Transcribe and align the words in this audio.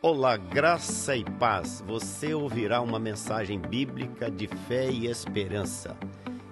Olá, 0.00 0.36
graça 0.36 1.16
e 1.16 1.24
paz. 1.24 1.80
Você 1.84 2.32
ouvirá 2.32 2.80
uma 2.80 3.00
mensagem 3.00 3.58
bíblica 3.58 4.30
de 4.30 4.46
fé 4.46 4.88
e 4.88 5.08
esperança. 5.08 5.98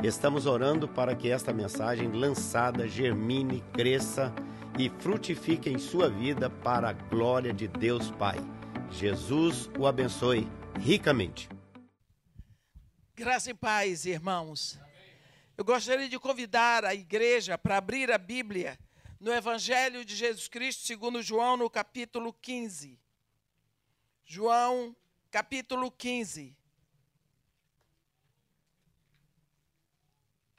Estamos 0.03 0.47
orando 0.47 0.89
para 0.89 1.15
que 1.15 1.31
esta 1.31 1.53
mensagem 1.53 2.11
lançada 2.11 2.89
germine, 2.89 3.63
cresça 3.73 4.35
e 4.77 4.91
frutifique 4.91 5.71
em 5.71 5.79
sua 5.79 6.11
vida 6.11 6.51
para 6.51 6.89
a 6.89 6.93
glória 6.93 7.53
de 7.53 7.69
Deus 7.69 8.11
Pai. 8.11 8.37
Jesus 8.91 9.71
o 9.79 9.87
abençoe 9.87 10.49
ricamente. 10.81 11.49
Graça 13.15 13.53
e 13.53 13.55
paz, 13.55 14.07
irmãos. 14.07 14.77
Eu 15.57 15.65
gostaria 15.65 16.09
de 16.09 16.19
convidar 16.19 16.85
a 16.85 16.97
igreja 16.97 17.57
para 17.57 17.77
abrir 17.77 18.11
a 18.11 18.19
Bíblia 18.19 18.77
no 19.21 19.33
Evangelho 19.33 20.05
de 20.05 20.17
Jesus 20.17 20.49
Cristo, 20.49 20.85
segundo 20.85 21.23
João, 21.23 21.57
no 21.57 21.71
capítulo 21.71 22.33
15. 22.33 23.06
João, 24.29 24.95
capítulo 25.31 25.89
15. 25.89 26.53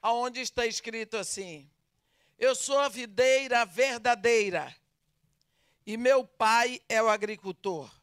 Aonde 0.00 0.40
está 0.40 0.64
escrito 0.64 1.18
assim: 1.18 1.70
Eu 2.38 2.54
sou 2.54 2.78
a 2.78 2.88
videira 2.88 3.66
verdadeira, 3.66 4.74
e 5.86 5.98
meu 5.98 6.26
pai 6.26 6.80
é 6.88 7.02
o 7.02 7.10
agricultor. 7.10 7.94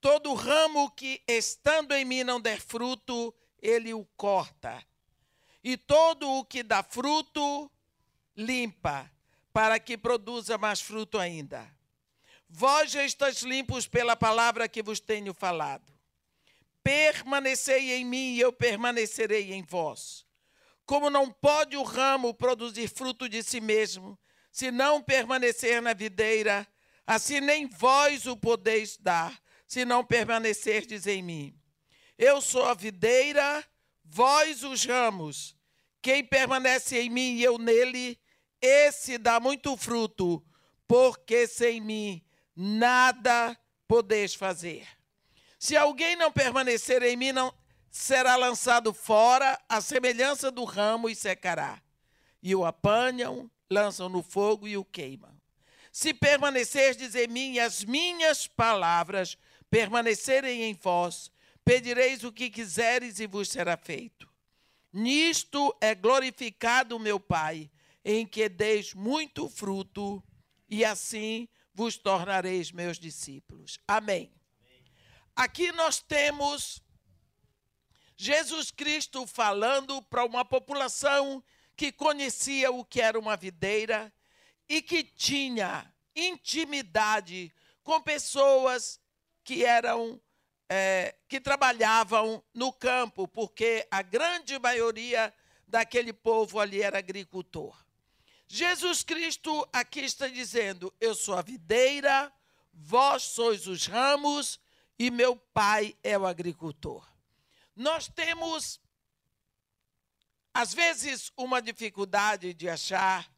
Todo 0.00 0.32
ramo 0.34 0.88
que 0.92 1.20
estando 1.26 1.92
em 1.92 2.04
mim 2.04 2.22
não 2.22 2.40
der 2.40 2.60
fruto, 2.60 3.34
ele 3.60 3.92
o 3.92 4.04
corta. 4.16 4.86
E 5.64 5.76
todo 5.76 6.30
o 6.30 6.44
que 6.44 6.62
dá 6.62 6.80
fruto, 6.84 7.68
limpa, 8.36 9.10
para 9.52 9.80
que 9.80 9.98
produza 9.98 10.56
mais 10.56 10.80
fruto 10.80 11.18
ainda. 11.18 11.79
Vós 12.52 12.90
já 12.90 13.04
estáis 13.04 13.42
limpos 13.42 13.86
pela 13.86 14.16
palavra 14.16 14.68
que 14.68 14.82
vos 14.82 14.98
tenho 14.98 15.32
falado. 15.32 15.92
Permanecei 16.82 17.92
em 17.92 18.04
mim 18.04 18.34
e 18.34 18.40
eu 18.40 18.52
permanecerei 18.52 19.52
em 19.52 19.62
vós. 19.62 20.26
Como 20.84 21.08
não 21.08 21.30
pode 21.30 21.76
o 21.76 21.84
ramo 21.84 22.34
produzir 22.34 22.88
fruto 22.88 23.28
de 23.28 23.44
si 23.44 23.60
mesmo, 23.60 24.18
se 24.50 24.72
não 24.72 25.00
permanecer 25.00 25.80
na 25.80 25.94
videira, 25.94 26.66
assim 27.06 27.40
nem 27.40 27.68
vós 27.68 28.26
o 28.26 28.36
podeis 28.36 28.96
dar, 28.96 29.40
se 29.64 29.84
não 29.84 30.04
permanecerdes 30.04 31.06
em 31.06 31.22
mim. 31.22 31.54
Eu 32.18 32.40
sou 32.40 32.64
a 32.64 32.74
videira, 32.74 33.64
vós 34.04 34.64
os 34.64 34.84
ramos. 34.84 35.56
Quem 36.02 36.24
permanece 36.24 36.98
em 36.98 37.10
mim 37.10 37.36
e 37.36 37.44
eu 37.44 37.58
nele, 37.58 38.18
esse 38.60 39.18
dá 39.18 39.38
muito 39.38 39.76
fruto, 39.76 40.44
porque 40.88 41.46
sem 41.46 41.80
mim 41.80 42.24
nada 42.62 43.58
podeis 43.88 44.34
fazer. 44.34 44.86
Se 45.58 45.78
alguém 45.78 46.14
não 46.14 46.30
permanecer 46.30 47.02
em 47.02 47.16
mim, 47.16 47.32
não 47.32 47.54
será 47.90 48.36
lançado 48.36 48.92
fora, 48.92 49.58
a 49.66 49.80
semelhança 49.80 50.50
do 50.50 50.64
ramo 50.64 51.08
e 51.08 51.14
secará. 51.14 51.80
E 52.42 52.54
o 52.54 52.66
apanham, 52.66 53.50
lançam 53.70 54.10
no 54.10 54.22
fogo 54.22 54.68
e 54.68 54.76
o 54.76 54.84
queimam. 54.84 55.34
Se 55.90 56.12
permanecerdes 56.12 57.14
em 57.14 57.28
mim 57.28 57.54
e 57.54 57.60
as 57.60 57.82
minhas 57.82 58.46
palavras 58.46 59.38
permanecerem 59.70 60.64
em 60.64 60.74
vós, 60.74 61.32
pedireis 61.64 62.24
o 62.24 62.32
que 62.32 62.50
quiseres 62.50 63.20
e 63.20 63.26
vos 63.26 63.48
será 63.48 63.76
feito. 63.78 64.28
Nisto 64.92 65.74
é 65.80 65.94
glorificado 65.94 66.94
o 66.94 67.00
meu 67.00 67.18
Pai, 67.18 67.70
em 68.04 68.26
que 68.26 68.50
deis 68.50 68.92
muito 68.92 69.48
fruto, 69.48 70.22
e 70.68 70.84
assim 70.84 71.48
vos 71.80 71.96
tornareis 71.96 72.70
meus 72.70 72.98
discípulos. 72.98 73.78
Amém. 73.88 74.30
Aqui 75.34 75.72
nós 75.72 75.98
temos 75.98 76.82
Jesus 78.18 78.70
Cristo 78.70 79.26
falando 79.26 80.02
para 80.02 80.22
uma 80.26 80.44
população 80.44 81.42
que 81.74 81.90
conhecia 81.90 82.70
o 82.70 82.84
que 82.84 83.00
era 83.00 83.18
uma 83.18 83.34
videira 83.34 84.12
e 84.68 84.82
que 84.82 85.02
tinha 85.02 85.90
intimidade 86.14 87.50
com 87.82 87.98
pessoas 88.02 89.00
que 89.42 89.64
eram 89.64 90.20
é, 90.68 91.16
que 91.26 91.40
trabalhavam 91.40 92.44
no 92.52 92.74
campo, 92.74 93.26
porque 93.26 93.88
a 93.90 94.02
grande 94.02 94.58
maioria 94.58 95.32
daquele 95.66 96.12
povo 96.12 96.60
ali 96.60 96.82
era 96.82 96.98
agricultor. 96.98 97.74
Jesus 98.52 99.04
Cristo 99.04 99.64
aqui 99.72 100.00
está 100.00 100.26
dizendo: 100.26 100.92
Eu 101.00 101.14
sou 101.14 101.36
a 101.36 101.40
videira, 101.40 102.32
vós 102.72 103.22
sois 103.22 103.68
os 103.68 103.86
ramos 103.86 104.58
e 104.98 105.08
meu 105.08 105.36
pai 105.36 105.96
é 106.02 106.18
o 106.18 106.26
agricultor. 106.26 107.08
Nós 107.76 108.08
temos, 108.08 108.80
às 110.52 110.74
vezes, 110.74 111.30
uma 111.36 111.62
dificuldade 111.62 112.52
de 112.52 112.68
achar, 112.68 113.32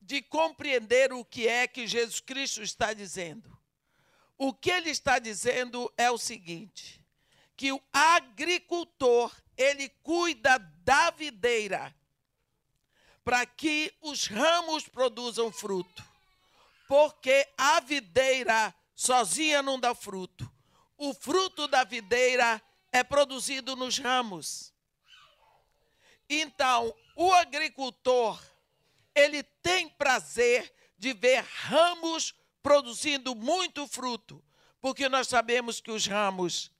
de 0.00 0.22
compreender 0.22 1.12
o 1.12 1.24
que 1.24 1.48
é 1.48 1.66
que 1.66 1.88
Jesus 1.88 2.20
Cristo 2.20 2.62
está 2.62 2.92
dizendo. 2.94 3.58
O 4.38 4.54
que 4.54 4.70
ele 4.70 4.90
está 4.90 5.18
dizendo 5.18 5.92
é 5.96 6.08
o 6.12 6.16
seguinte: 6.16 7.04
que 7.56 7.72
o 7.72 7.82
agricultor, 7.92 9.34
ele 9.56 9.88
cuida 10.04 10.60
da 10.84 11.10
videira 11.10 11.92
para 13.26 13.44
que 13.44 13.92
os 14.00 14.28
ramos 14.28 14.86
produzam 14.86 15.50
fruto. 15.50 16.04
Porque 16.86 17.44
a 17.58 17.80
videira 17.80 18.72
sozinha 18.94 19.60
não 19.60 19.80
dá 19.80 19.96
fruto. 19.96 20.48
O 20.96 21.12
fruto 21.12 21.66
da 21.66 21.82
videira 21.82 22.62
é 22.92 23.02
produzido 23.02 23.74
nos 23.74 23.98
ramos. 23.98 24.72
Então, 26.30 26.94
o 27.16 27.32
agricultor, 27.32 28.40
ele 29.12 29.42
tem 29.42 29.88
prazer 29.88 30.72
de 30.96 31.12
ver 31.12 31.44
ramos 31.44 32.32
produzindo 32.62 33.34
muito 33.34 33.88
fruto, 33.88 34.40
porque 34.80 35.08
nós 35.08 35.26
sabemos 35.26 35.80
que 35.80 35.90
os 35.90 36.06
ramos, 36.06 36.70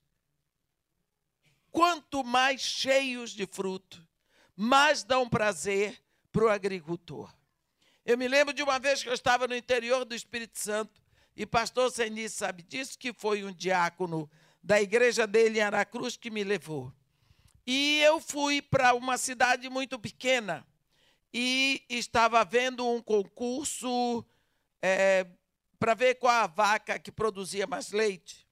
quanto 1.73 2.23
mais 2.23 2.61
cheios 2.61 3.33
de 3.33 3.47
fruto, 3.47 4.07
mais 4.55 5.03
dão 5.03 5.29
prazer 5.29 6.06
para 6.37 6.45
o 6.45 6.49
agricultor. 6.51 7.35
Eu 8.05 8.19
me 8.19 8.29
lembro 8.29 8.53
de 8.53 8.63
uma 8.63 8.79
vez 8.79 9.03
que 9.03 9.09
eu 9.09 9.15
estava 9.15 9.49
no 9.49 9.57
interior 9.57 10.05
do 10.05 10.15
Espírito 10.15 10.59
Santo, 10.59 11.01
e 11.35 11.47
pastor 11.47 11.91
Seni 11.91 12.29
sabe 12.29 12.63
disso, 12.63 12.99
que 12.99 13.11
foi 13.11 13.43
um 13.43 13.51
diácono 13.51 14.31
da 14.63 14.79
igreja 14.79 15.27
dele 15.27 15.61
em 15.61 15.63
Aracruz 15.63 16.15
que 16.15 16.31
me 16.31 16.45
levou. 16.45 16.93
E 17.67 18.03
eu 18.03 18.21
fui 18.21 18.61
para 18.61 18.93
uma 18.93 19.17
cidade 19.17 19.71
muito 19.71 19.99
pequena 19.99 20.67
e 21.33 21.83
estava 21.89 22.45
vendo 22.45 22.87
um 22.87 23.01
concurso 23.01 24.23
é, 24.83 25.27
para 25.79 25.95
ver 25.95 26.17
qual 26.17 26.35
a 26.35 26.47
vaca 26.47 26.99
que 26.99 27.11
produzia 27.11 27.67
mais 27.67 27.93
leite. 27.93 28.47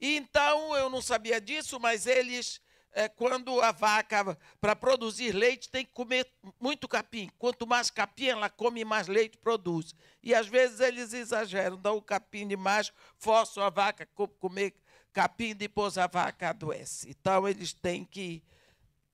E 0.00 0.16
então 0.16 0.76
eu 0.76 0.88
não 0.88 1.02
sabia 1.02 1.40
disso, 1.40 1.80
mas 1.80 2.06
eles, 2.06 2.60
é, 2.92 3.08
quando 3.08 3.60
a 3.60 3.72
vaca, 3.72 4.36
para 4.60 4.74
produzir 4.74 5.32
leite, 5.32 5.68
tem 5.68 5.84
que 5.84 5.92
comer 5.92 6.26
muito 6.60 6.88
capim. 6.88 7.30
Quanto 7.38 7.66
mais 7.66 7.90
capim 7.90 8.26
ela 8.26 8.50
come, 8.50 8.84
mais 8.84 9.06
leite 9.06 9.38
produz. 9.38 9.94
E 10.22 10.34
às 10.34 10.46
vezes 10.46 10.80
eles 10.80 11.12
exageram, 11.12 11.76
dão 11.76 11.96
o 11.96 12.02
capim 12.02 12.46
demais, 12.48 12.92
forçam 13.16 13.62
a 13.62 13.70
vaca 13.70 14.04
a 14.04 14.26
comer 14.38 14.74
capim, 15.12 15.54
depois 15.54 15.98
a 15.98 16.06
vaca 16.06 16.50
adoece. 16.50 17.10
Então 17.10 17.48
eles 17.48 17.72
têm 17.72 18.04
que 18.04 18.42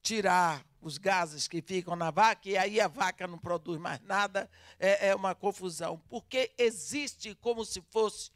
tirar 0.02 0.64
os 0.80 0.98
gases 0.98 1.48
que 1.48 1.60
ficam 1.60 1.96
na 1.96 2.12
vaca, 2.12 2.48
e 2.48 2.56
aí 2.56 2.80
a 2.80 2.86
vaca 2.86 3.26
não 3.26 3.38
produz 3.38 3.78
mais 3.78 4.00
nada, 4.02 4.48
é, 4.78 5.08
é 5.08 5.14
uma 5.14 5.34
confusão. 5.34 6.00
Porque 6.08 6.52
existe 6.56 7.34
como 7.34 7.64
se 7.64 7.82
fosse, 7.90 8.30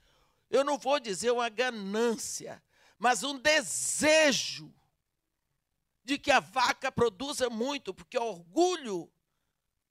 eu 0.50 0.64
não 0.64 0.76
vou 0.76 0.98
dizer 0.98 1.30
uma 1.30 1.48
ganância, 1.48 2.60
mas 2.98 3.22
um 3.22 3.38
desejo 3.38 4.74
de 6.10 6.18
que 6.18 6.32
a 6.32 6.40
vaca 6.40 6.90
produza 6.90 7.48
muito, 7.48 7.94
porque 7.94 8.16
é 8.16 8.20
orgulho, 8.20 9.08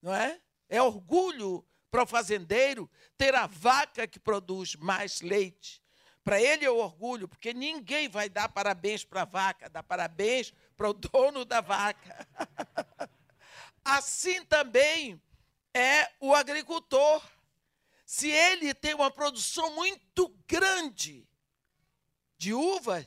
não 0.02 0.14
é? 0.14 0.42
É 0.68 0.82
orgulho 0.82 1.66
para 1.90 2.04
o 2.04 2.06
fazendeiro 2.06 2.92
ter 3.18 3.34
a 3.34 3.48
vaca 3.48 4.06
que 4.06 4.20
produz 4.20 4.76
mais 4.76 5.22
leite. 5.22 5.82
Para 6.22 6.42
ele 6.42 6.66
é 6.66 6.70
o 6.70 6.76
orgulho, 6.76 7.26
porque 7.26 7.54
ninguém 7.54 8.10
vai 8.10 8.28
dar 8.28 8.50
parabéns 8.50 9.06
para 9.06 9.22
a 9.22 9.26
vaca, 9.26 9.70
dá 9.70 9.82
parabéns 9.82 10.54
para 10.76 10.90
o 10.90 10.94
dono 10.94 11.46
da 11.46 11.62
vaca. 11.62 12.28
assim 13.86 14.44
também 14.44 15.22
é 15.74 16.12
o 16.20 16.36
agricultor. 16.36 17.24
Se 18.06 18.30
ele 18.30 18.74
tem 18.74 18.94
uma 18.94 19.10
produção 19.10 19.74
muito 19.74 20.28
grande 20.46 21.26
de 22.38 22.54
uvas, 22.54 23.06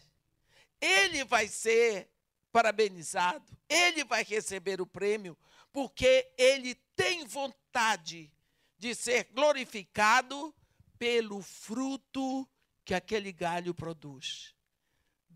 ele 0.81 1.25
vai 1.25 1.47
ser 1.47 2.12
parabenizado, 2.53 3.57
ele 3.69 4.05
vai 4.05 4.23
receber 4.23 4.81
o 4.81 4.87
prêmio, 4.87 5.37
porque 5.73 6.31
ele 6.37 6.75
tem 6.95 7.27
vontade 7.27 8.31
de 8.79 8.95
ser 8.95 9.29
glorificado 9.33 10.55
pelo 10.99 11.41
fruto 11.41 12.49
que 12.85 12.95
aquele 12.95 13.33
galho 13.33 13.75
produz. 13.75 14.55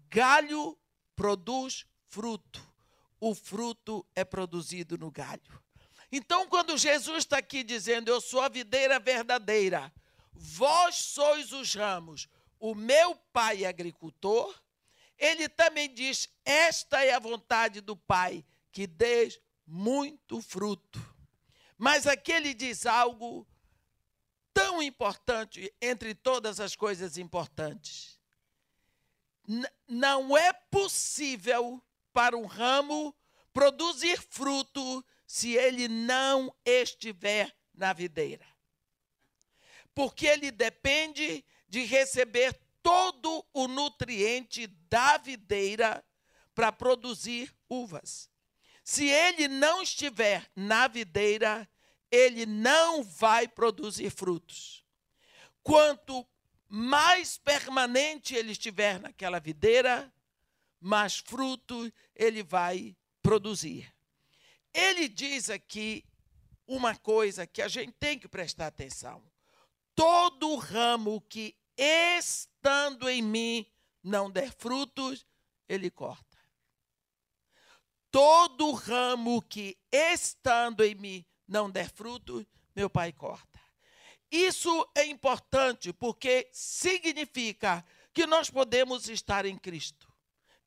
Galho 0.09 0.79
produz 1.15 1.87
fruto. 2.07 2.63
O 3.19 3.35
fruto 3.35 4.07
é 4.15 4.25
produzido 4.25 4.99
no 4.99 5.11
galho. 5.11 5.63
Então, 6.13 6.47
quando 6.47 6.77
Jesus 6.77 7.19
está 7.19 7.39
aqui 7.39 7.65
dizendo: 7.65 8.09
Eu 8.09 8.21
sou 8.21 8.41
a 8.41 8.49
videira 8.49 9.01
verdadeira, 9.01 9.93
vós 10.33 10.97
sois 10.97 11.53
os 11.53 11.75
ramos, 11.75 12.29
o 12.61 12.75
meu 12.75 13.17
pai 13.33 13.65
é 13.65 13.69
agricultor, 13.69 14.55
ele 15.19 15.49
também 15.49 15.93
diz: 15.93 16.29
Esta 16.45 17.05
é 17.05 17.15
a 17.15 17.19
vontade 17.19 17.81
do 17.81 17.97
Pai, 17.97 18.45
que 18.71 18.87
dê 18.87 19.29
muito 19.67 20.41
fruto. 20.41 21.01
Mas 21.79 22.07
aqui 22.07 22.33
ele 22.33 22.55
diz 22.55 22.87
algo 22.87 23.47
tão 24.53 24.83
importante 24.83 25.73
entre 25.81 26.15
todas 26.15 26.61
as 26.61 26.75
coisas 26.75 27.19
importantes. 27.19 28.19
N 29.47 29.67
não 29.87 30.37
é 30.37 30.53
possível 30.53 31.83
para 32.13 32.37
um 32.37 32.47
ramo 32.47 33.15
produzir 33.53 34.21
fruto 34.31 35.05
se 35.27 35.55
ele 35.55 35.89
não 35.89 36.55
estiver 36.65 37.55
na 37.75 37.93
videira. 37.93 38.47
Porque 39.95 40.27
ele 40.27 40.51
depende 40.51 41.45
de 41.69 41.85
receber 41.85 42.59
todo 42.87 43.45
o 43.53 43.67
nutriente 43.67 44.69
da 44.89 45.19
videira 45.19 46.05
para 46.55 46.71
produzir 46.71 47.53
uvas. 47.69 48.31
Se 48.85 49.09
ele 49.09 49.49
não 49.49 49.83
estiver 49.83 50.49
na 50.55 50.87
videira, 50.87 51.69
ele 52.13 52.47
não 52.47 53.03
vai 53.03 53.49
produzir 53.49 54.09
frutos. 54.11 54.85
Quanto 55.65 56.25
mais 56.69 57.37
permanente 57.37 58.37
ele 58.37 58.53
estiver 58.53 59.01
naquela 59.01 59.41
videira, 59.41 60.15
mais 60.81 61.17
fruto 61.17 61.93
ele 62.15 62.45
vai 62.45 62.97
produzir. 63.21 63.93
Ele 64.73 65.09
diz 65.09 65.51
aqui 65.51 66.05
uma 66.69 66.95
coisa 66.95 67.49
que 67.49 67.61
a 67.61 67.67
gente 67.67 67.95
tem 67.99 68.17
que 68.17 68.29
prestar 68.29 68.69
atenção. 68.69 69.21
Todo 69.93 70.55
ramo 70.55 71.21
que 71.23 71.57
estando 72.67 73.09
em 73.09 73.23
mim 73.23 73.65
não 74.03 74.29
der 74.29 74.53
frutos, 74.53 75.25
ele 75.69 75.89
corta. 75.89 76.37
Todo 78.11 78.73
ramo 78.73 79.41
que 79.41 79.79
estando 79.93 80.83
em 80.83 80.97
mim 80.97 81.27
não 81.47 81.71
der 81.71 81.89
frutos, 81.89 82.45
meu 82.75 82.91
pai 82.91 83.13
corta. 83.13 83.61
Isso 84.29 84.85
é 84.97 85.05
importante 85.07 85.93
porque 85.93 86.51
significa 86.53 87.85
que 88.13 88.27
nós 88.27 88.51
podemos 88.51 89.09
estar 89.09 89.47
em 89.47 89.57
Cristo 89.57 90.13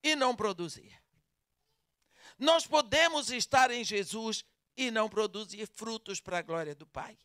e 0.01 0.15
não 0.15 0.33
produzir. 0.33 0.97
Nós 2.37 2.65
podemos 2.65 3.29
estar 3.29 3.71
em 3.71 3.83
Jesus 3.83 4.45
e 4.77 4.89
não 4.89 5.09
produzir 5.09 5.67
frutos 5.67 6.21
para 6.21 6.37
a 6.37 6.41
glória 6.41 6.73
do 6.73 6.87
Pai. 6.87 7.17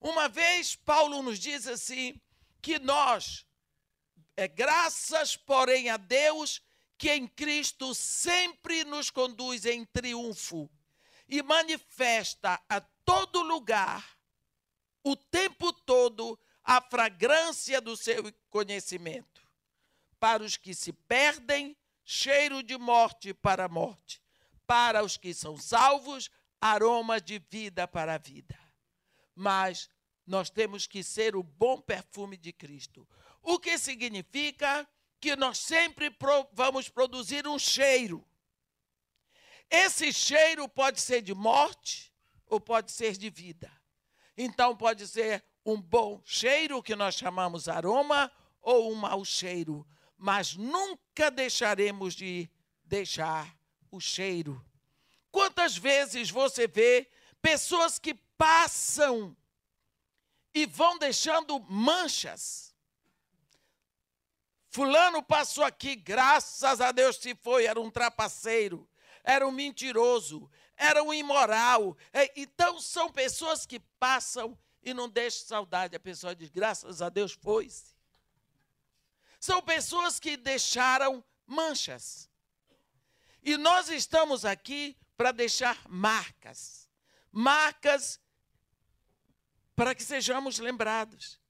Uma 0.00 0.26
vez 0.26 0.74
Paulo 0.74 1.22
nos 1.22 1.38
diz 1.38 1.66
assim: 1.66 2.18
que 2.62 2.78
nós, 2.78 3.44
é 4.40 4.48
graças, 4.48 5.36
porém, 5.36 5.90
a 5.90 5.96
Deus, 5.96 6.62
que 6.96 7.10
em 7.10 7.26
Cristo 7.26 7.94
sempre 7.94 8.84
nos 8.84 9.10
conduz 9.10 9.64
em 9.64 9.84
triunfo 9.84 10.70
e 11.28 11.42
manifesta 11.42 12.60
a 12.68 12.80
todo 12.80 13.42
lugar, 13.42 14.18
o 15.02 15.16
tempo 15.16 15.72
todo, 15.72 16.38
a 16.62 16.80
fragrância 16.80 17.80
do 17.80 17.96
seu 17.96 18.32
conhecimento. 18.50 19.40
Para 20.18 20.42
os 20.42 20.56
que 20.56 20.74
se 20.74 20.92
perdem, 20.92 21.76
cheiro 22.04 22.62
de 22.62 22.76
morte 22.76 23.32
para 23.32 23.64
a 23.64 23.68
morte. 23.68 24.20
Para 24.66 25.02
os 25.02 25.16
que 25.16 25.32
são 25.32 25.56
salvos, 25.56 26.30
aroma 26.60 27.20
de 27.20 27.38
vida 27.38 27.88
para 27.88 28.14
a 28.14 28.18
vida. 28.18 28.58
Mas 29.34 29.88
nós 30.26 30.50
temos 30.50 30.86
que 30.86 31.02
ser 31.02 31.34
o 31.34 31.42
bom 31.42 31.80
perfume 31.80 32.36
de 32.36 32.52
Cristo. 32.52 33.08
O 33.42 33.58
que 33.58 33.78
significa 33.78 34.88
que 35.20 35.36
nós 35.36 35.58
sempre 35.58 36.10
pro, 36.10 36.48
vamos 36.52 36.88
produzir 36.88 37.46
um 37.46 37.58
cheiro. 37.58 38.26
Esse 39.68 40.12
cheiro 40.12 40.68
pode 40.68 41.00
ser 41.00 41.22
de 41.22 41.34
morte 41.34 42.12
ou 42.46 42.60
pode 42.60 42.90
ser 42.90 43.16
de 43.16 43.30
vida. 43.30 43.70
Então, 44.36 44.76
pode 44.76 45.06
ser 45.06 45.44
um 45.64 45.80
bom 45.80 46.20
cheiro, 46.24 46.82
que 46.82 46.96
nós 46.96 47.14
chamamos 47.14 47.68
aroma, 47.68 48.32
ou 48.60 48.90
um 48.90 48.94
mau 48.94 49.24
cheiro. 49.24 49.86
Mas 50.16 50.56
nunca 50.56 51.30
deixaremos 51.30 52.14
de 52.14 52.50
deixar 52.82 53.56
o 53.90 54.00
cheiro. 54.00 54.64
Quantas 55.30 55.76
vezes 55.76 56.30
você 56.30 56.66
vê 56.66 57.08
pessoas 57.40 57.98
que 57.98 58.14
passam 58.14 59.36
e 60.54 60.66
vão 60.66 60.98
deixando 60.98 61.60
manchas. 61.60 62.69
Fulano 64.70 65.20
passou 65.20 65.64
aqui, 65.64 65.96
graças 65.96 66.80
a 66.80 66.92
Deus 66.92 67.16
se 67.16 67.34
foi, 67.34 67.66
era 67.66 67.80
um 67.80 67.90
trapaceiro, 67.90 68.88
era 69.24 69.46
um 69.46 69.50
mentiroso, 69.50 70.48
era 70.76 71.02
um 71.02 71.12
imoral. 71.12 71.96
É, 72.12 72.32
então 72.40 72.80
são 72.80 73.10
pessoas 73.10 73.66
que 73.66 73.80
passam 73.98 74.56
e 74.80 74.94
não 74.94 75.08
deixam 75.08 75.46
saudade. 75.46 75.96
A 75.96 76.00
pessoa 76.00 76.36
diz, 76.36 76.48
graças 76.50 77.02
a 77.02 77.08
Deus 77.08 77.32
foi-se. 77.32 77.96
São 79.40 79.60
pessoas 79.60 80.20
que 80.20 80.36
deixaram 80.36 81.24
manchas. 81.44 82.30
E 83.42 83.56
nós 83.56 83.88
estamos 83.88 84.44
aqui 84.44 84.96
para 85.16 85.32
deixar 85.32 85.76
marcas. 85.88 86.88
Marcas 87.32 88.20
para 89.74 89.96
que 89.96 90.04
sejamos 90.04 90.58
lembrados. 90.58 91.40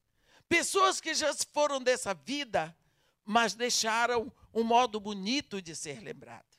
Pessoas 0.48 1.00
que 1.00 1.14
já 1.14 1.34
foram 1.52 1.82
dessa 1.82 2.14
vida, 2.14 2.74
mas 3.30 3.54
deixaram 3.54 4.32
um 4.52 4.64
modo 4.64 4.98
bonito 4.98 5.62
de 5.62 5.76
ser 5.76 6.02
lembrado. 6.02 6.58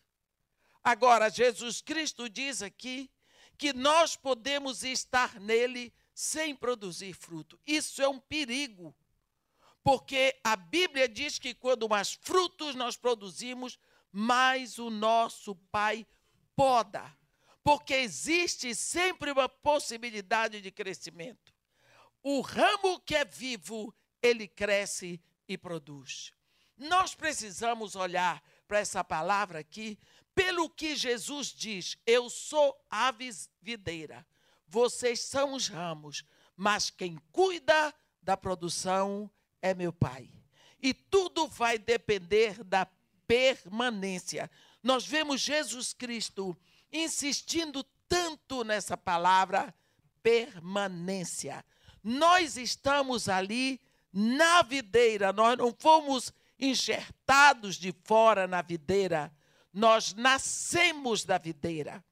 Agora, 0.82 1.30
Jesus 1.30 1.82
Cristo 1.82 2.30
diz 2.30 2.62
aqui 2.62 3.12
que 3.58 3.74
nós 3.74 4.16
podemos 4.16 4.84
estar 4.84 5.40
nele 5.40 5.94
sem 6.14 6.56
produzir 6.56 7.14
fruto. 7.14 7.60
Isso 7.68 8.02
é 8.02 8.08
um 8.08 8.20
perigo, 8.20 8.96
porque 9.84 10.40
a 10.44 10.56
Bíblia 10.56 11.10
diz 11.10 11.38
que 11.38 11.54
quando 11.54 11.90
mais 11.90 12.14
frutos 12.14 12.74
nós 12.74 12.96
produzimos, 12.96 13.78
mais 14.10 14.80
o 14.80 14.90
nosso 14.90 15.56
Pai 15.72 16.08
poda, 16.56 17.04
porque 17.62 17.96
existe 17.96 18.74
sempre 18.74 19.32
uma 19.32 19.50
possibilidade 19.50 20.62
de 20.62 20.72
crescimento 20.72 21.52
o 22.24 22.42
ramo 22.42 23.00
que 23.00 23.16
é 23.16 23.26
vivo, 23.26 23.94
ele 24.22 24.48
cresce 24.48 25.22
e 25.48 25.58
produz. 25.58 26.34
Nós 26.78 27.14
precisamos 27.14 27.96
olhar 27.96 28.42
para 28.68 28.80
essa 28.80 29.04
palavra 29.04 29.60
aqui, 29.60 29.98
pelo 30.34 30.70
que 30.70 30.96
Jesus 30.96 31.48
diz: 31.48 31.98
Eu 32.06 32.30
sou 32.30 32.76
a 32.90 33.14
videira, 33.62 34.26
vocês 34.68 35.22
são 35.22 35.54
os 35.54 35.68
ramos, 35.68 36.24
mas 36.56 36.90
quem 36.90 37.20
cuida 37.32 37.94
da 38.22 38.38
produção 38.38 39.30
é 39.62 39.74
meu 39.74 39.92
Pai. 39.92 40.30
E 40.82 40.94
tudo 40.94 41.48
vai 41.48 41.78
depender 41.78 42.64
da 42.64 42.88
permanência. 43.28 44.50
Nós 44.82 45.06
vemos 45.06 45.42
Jesus 45.42 45.94
Cristo 45.94 46.58
insistindo 46.92 47.84
tanto 48.08 48.64
nessa 48.64 48.98
palavra 48.98 49.74
permanência. 50.24 51.64
Nós 52.04 52.58
estamos 52.58 53.30
ali 53.30 53.80
na 54.12 54.62
videira, 54.64 55.32
nós 55.32 55.58
não 55.58 55.74
fomos 55.74 56.34
enxertados 56.62 57.76
de 57.76 57.92
fora 58.04 58.48
na 58.48 58.62
videira, 58.62 59.36
nós 59.74 60.14
nascemos 60.14 61.26
da 61.26 61.40
videira. 61.40 62.04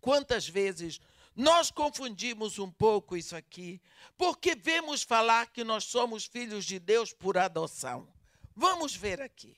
Quantas 0.00 0.48
vezes 0.48 1.00
nós 1.34 1.70
confundimos 1.70 2.58
um 2.58 2.70
pouco 2.70 3.16
isso 3.16 3.36
aqui, 3.36 3.82
porque 4.16 4.54
vemos 4.54 5.02
falar 5.02 5.50
que 5.50 5.64
nós 5.64 5.84
somos 5.84 6.24
filhos 6.24 6.64
de 6.64 6.78
Deus 6.78 7.12
por 7.12 7.36
adoção. 7.36 8.08
Vamos 8.54 8.94
ver 8.94 9.20
aqui. 9.20 9.54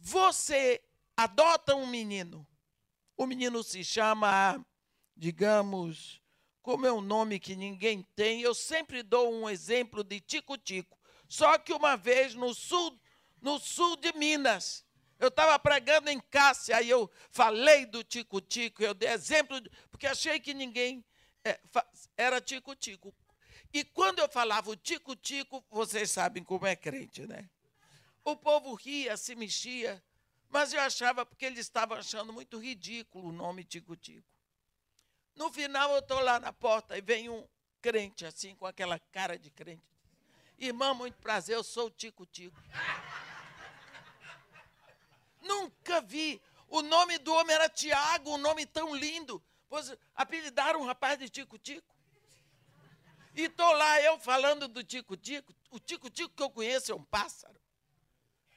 Você 0.00 0.82
adota 1.16 1.76
um 1.76 1.86
menino, 1.86 2.44
o 3.16 3.26
menino 3.26 3.62
se 3.62 3.84
chama, 3.84 4.64
digamos, 5.16 6.20
como 6.62 6.86
é 6.86 6.92
um 6.92 7.00
nome 7.00 7.38
que 7.38 7.54
ninguém 7.54 8.02
tem, 8.16 8.42
eu 8.42 8.54
sempre 8.54 9.02
dou 9.02 9.32
um 9.32 9.48
exemplo 9.48 10.02
de 10.02 10.20
tico-tico. 10.20 10.97
Só 11.28 11.58
que 11.58 11.72
uma 11.72 11.96
vez 11.96 12.34
no 12.34 12.54
sul, 12.54 12.98
no 13.40 13.58
sul 13.58 13.96
de 13.96 14.12
Minas, 14.14 14.84
eu 15.18 15.28
estava 15.28 15.58
pregando 15.58 16.08
em 16.08 16.18
Cássia, 16.18 16.76
aí 16.76 16.88
eu 16.88 17.10
falei 17.30 17.84
do 17.84 18.02
tico-tico, 18.02 18.82
eu 18.82 18.94
dei 18.94 19.10
exemplo, 19.10 19.60
porque 19.90 20.06
achei 20.06 20.40
que 20.40 20.54
ninguém 20.54 21.04
é, 21.44 21.60
era 22.16 22.40
tico-tico. 22.40 23.14
E 23.72 23.84
quando 23.84 24.20
eu 24.20 24.28
falava 24.28 24.70
o 24.70 24.76
tico-tico, 24.76 25.62
vocês 25.70 26.10
sabem 26.10 26.42
como 26.42 26.66
é 26.66 26.74
crente, 26.74 27.26
né? 27.26 27.50
O 28.24 28.34
povo 28.36 28.74
ria, 28.74 29.16
se 29.16 29.34
mexia, 29.34 30.02
mas 30.48 30.72
eu 30.72 30.80
achava 30.80 31.26
porque 31.26 31.44
eles 31.44 31.60
estavam 31.60 31.98
achando 31.98 32.32
muito 32.32 32.58
ridículo 32.58 33.28
o 33.28 33.32
nome 33.32 33.64
tico-tico. 33.64 34.26
No 35.34 35.52
final, 35.52 35.92
eu 35.92 35.98
estou 35.98 36.20
lá 36.20 36.40
na 36.40 36.52
porta 36.52 36.96
e 36.96 37.00
vem 37.00 37.28
um 37.28 37.46
crente 37.82 38.24
assim, 38.24 38.54
com 38.54 38.66
aquela 38.66 38.98
cara 39.12 39.38
de 39.38 39.50
crente. 39.50 39.97
Irmã, 40.58 40.92
muito 40.92 41.16
prazer, 41.18 41.54
eu 41.54 41.62
sou 41.62 41.86
o 41.86 41.90
Tico-Tico. 41.90 42.56
Nunca 45.40 46.00
vi. 46.00 46.40
O 46.68 46.82
nome 46.82 47.16
do 47.18 47.32
homem 47.32 47.54
era 47.54 47.68
Tiago, 47.68 48.34
um 48.34 48.38
nome 48.38 48.66
tão 48.66 48.94
lindo. 48.94 49.42
Pois 49.68 49.94
apelidaram 50.14 50.80
um 50.80 50.84
rapaz 50.84 51.18
de 51.18 51.28
Tico-Tico. 51.28 51.94
E 53.34 53.42
estou 53.42 53.70
lá 53.72 54.00
eu 54.02 54.18
falando 54.18 54.66
do 54.66 54.82
Tico-Tico. 54.82 55.54
O 55.70 55.78
Tico-Tico 55.78 56.34
que 56.34 56.42
eu 56.42 56.50
conheço 56.50 56.90
é 56.90 56.94
um 56.94 57.04
pássaro. 57.04 57.58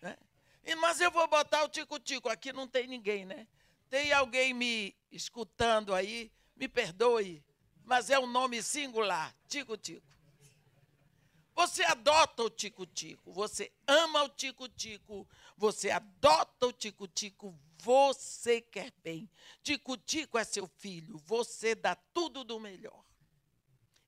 Né? 0.01 0.17
E, 0.63 0.74
mas 0.75 1.00
eu 1.00 1.12
vou 1.12 1.27
botar 1.27 1.63
o 1.63 1.70
Tico-Tico. 1.70 2.29
Aqui 2.29 2.51
não 2.51 2.67
tem 2.67 2.88
ninguém, 2.88 3.25
né? 3.25 3.48
Tem 3.89 4.12
alguém 4.12 4.53
me 4.53 4.96
escutando 5.12 5.93
aí? 5.93 6.31
Me 6.55 6.67
perdoe, 6.67 7.43
mas 7.84 8.10
é 8.10 8.17
um 8.17 8.27
nome 8.27 8.63
singular, 8.63 9.36
Tico-Tico. 9.48 10.08
Você 11.53 11.84
adota 11.84 12.43
o 12.43 12.50
tico-tico, 12.50 13.31
você 13.34 13.72
ama 13.86 14.24
o 14.24 14.29
tico-tico, 14.29 15.27
você 15.58 15.91
adota 15.91 16.67
o 16.67 16.74
tico-tico, 16.74 17.60
você 17.77 18.62
quer 18.62 18.91
bem. 19.03 19.29
Tico-tico 19.62 20.38
é 20.38 20.43
seu 20.43 20.65
filho, 20.65 21.17
você 21.17 21.75
dá 21.75 21.96
tudo 21.96 22.43
do 22.43 22.60
melhor. 22.60 23.03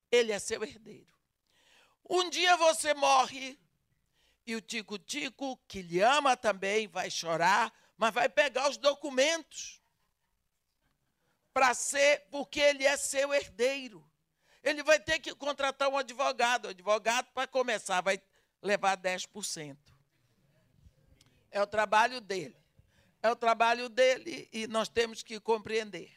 Ele 0.09 0.31
é 0.31 0.39
seu 0.39 0.63
herdeiro. 0.63 1.11
Um 2.09 2.29
dia 2.29 2.55
você 2.55 2.93
morre 2.93 3.59
e 4.45 4.55
o 4.55 4.61
tico-tico, 4.61 5.57
que 5.67 5.81
lhe 5.81 6.01
ama 6.01 6.35
também, 6.37 6.87
vai 6.87 7.09
chorar, 7.09 7.73
mas 7.97 8.13
vai 8.13 8.29
pegar 8.29 8.69
os 8.69 8.77
documentos 8.77 9.81
para 11.53 11.73
ser, 11.73 12.27
porque 12.31 12.59
ele 12.59 12.85
é 12.85 12.97
seu 12.97 13.33
herdeiro 13.33 14.03
ele 14.63 14.81
vai 14.81 14.99
ter 14.99 15.19
que 15.19 15.35
contratar 15.35 15.89
um 15.89 15.97
advogado. 15.97 16.65
O 16.65 16.69
advogado, 16.69 17.27
para 17.33 17.47
começar, 17.47 18.01
vai 18.01 18.21
levar 18.61 18.97
10%. 18.97 19.77
É 21.51 21.61
o 21.61 21.67
trabalho 21.67 22.21
dele. 22.21 22.55
É 23.21 23.29
o 23.29 23.35
trabalho 23.35 23.89
dele 23.89 24.49
e 24.51 24.65
nós 24.67 24.89
temos 24.89 25.21
que 25.21 25.39
compreender. 25.39 26.11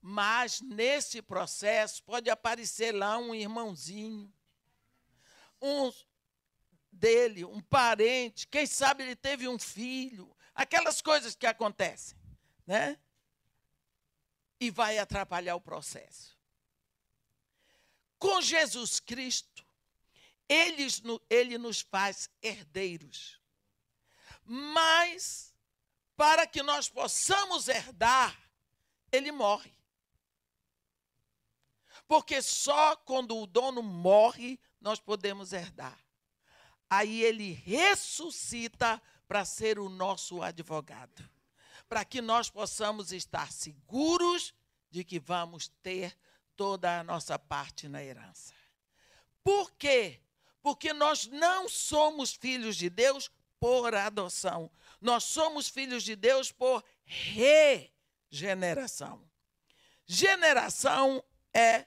Mas 0.00 0.60
nesse 0.60 1.20
processo 1.20 2.02
pode 2.02 2.30
aparecer 2.30 2.92
lá 2.92 3.18
um 3.18 3.34
irmãozinho, 3.34 4.32
um 5.60 5.92
dele, 6.90 7.44
um 7.44 7.60
parente, 7.60 8.46
quem 8.46 8.66
sabe 8.66 9.04
ele 9.04 9.16
teve 9.16 9.46
um 9.48 9.58
filho, 9.58 10.34
aquelas 10.54 11.00
coisas 11.00 11.34
que 11.34 11.46
acontecem, 11.46 12.18
né? 12.66 12.98
E 14.60 14.70
vai 14.70 14.98
atrapalhar 14.98 15.56
o 15.56 15.60
processo. 15.60 16.36
Com 18.18 18.40
Jesus 18.40 18.98
Cristo, 18.98 19.64
ele, 20.48 20.86
ele 21.30 21.58
nos 21.58 21.80
faz 21.80 22.28
herdeiros. 22.42 23.40
Mas, 24.44 25.54
para 26.16 26.46
que 26.46 26.62
nós 26.62 26.88
possamos 26.88 27.68
herdar, 27.68 28.36
ele 29.12 29.30
morre. 29.30 29.72
Porque 32.08 32.40
só 32.40 32.96
quando 32.96 33.36
o 33.36 33.46
dono 33.46 33.82
morre, 33.82 34.58
nós 34.80 34.98
podemos 34.98 35.52
herdar. 35.52 35.98
Aí 36.90 37.22
ele 37.22 37.52
ressuscita 37.52 39.00
para 39.28 39.44
ser 39.44 39.78
o 39.78 39.90
nosso 39.90 40.42
advogado 40.42 41.37
para 41.88 42.04
que 42.04 42.20
nós 42.20 42.50
possamos 42.50 43.12
estar 43.12 43.50
seguros 43.50 44.54
de 44.90 45.02
que 45.04 45.18
vamos 45.18 45.68
ter 45.82 46.14
toda 46.56 47.00
a 47.00 47.04
nossa 47.04 47.38
parte 47.38 47.88
na 47.88 48.02
herança. 48.02 48.52
Por 49.42 49.72
quê? 49.72 50.20
Porque 50.60 50.92
nós 50.92 51.26
não 51.26 51.66
somos 51.68 52.34
filhos 52.34 52.76
de 52.76 52.90
Deus 52.90 53.30
por 53.58 53.94
adoção. 53.94 54.70
Nós 55.00 55.24
somos 55.24 55.66
filhos 55.68 56.02
de 56.02 56.14
Deus 56.16 56.52
por 56.52 56.84
regeneração. 57.04 59.26
Generação 60.04 61.24
é 61.54 61.86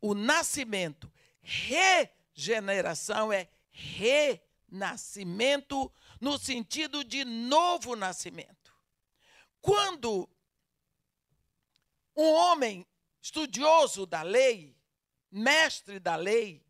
o 0.00 0.14
nascimento. 0.14 1.12
Regeneração 1.42 3.30
é 3.32 3.48
renascimento 3.70 5.92
no 6.20 6.38
sentido 6.38 7.02
de 7.04 7.24
novo 7.24 7.96
nascimento. 7.96 8.53
Quando 9.64 10.28
um 12.14 12.30
homem 12.34 12.86
estudioso 13.22 14.04
da 14.04 14.20
lei, 14.20 14.76
mestre 15.30 15.98
da 15.98 16.16
lei, 16.16 16.62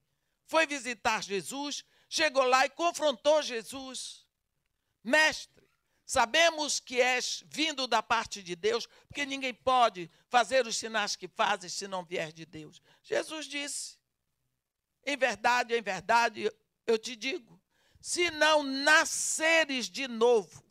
foi 0.46 0.64
visitar 0.64 1.20
Jesus, 1.20 1.84
chegou 2.08 2.44
lá 2.44 2.64
e 2.66 2.70
confrontou 2.70 3.42
Jesus. 3.42 4.24
Mestre, 5.02 5.68
sabemos 6.06 6.78
que 6.78 7.00
és 7.00 7.42
vindo 7.48 7.88
da 7.88 8.00
parte 8.00 8.40
de 8.44 8.54
Deus, 8.54 8.86
porque 9.08 9.26
ninguém 9.26 9.52
pode 9.52 10.08
fazer 10.28 10.64
os 10.64 10.76
sinais 10.76 11.16
que 11.16 11.26
fazes 11.26 11.72
se 11.72 11.88
não 11.88 12.04
vier 12.04 12.32
de 12.32 12.46
Deus. 12.46 12.80
Jesus 13.02 13.46
disse: 13.46 13.98
Em 15.04 15.16
verdade, 15.16 15.74
em 15.74 15.82
verdade, 15.82 16.48
eu 16.86 16.96
te 16.96 17.16
digo, 17.16 17.60
se 18.00 18.30
não 18.30 18.62
nasceres 18.62 19.90
de 19.90 20.06
novo, 20.06 20.62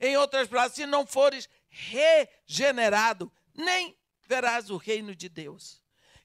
em 0.00 0.16
outras 0.16 0.48
palavras, 0.48 0.74
se 0.74 0.84
não 0.84 1.06
fores 1.06 1.48
regenerado, 1.70 3.32
nem 3.54 3.96
verás 4.26 4.68
o 4.68 4.76
reino 4.76 5.14
de 5.14 5.28
Deus. 5.28 5.82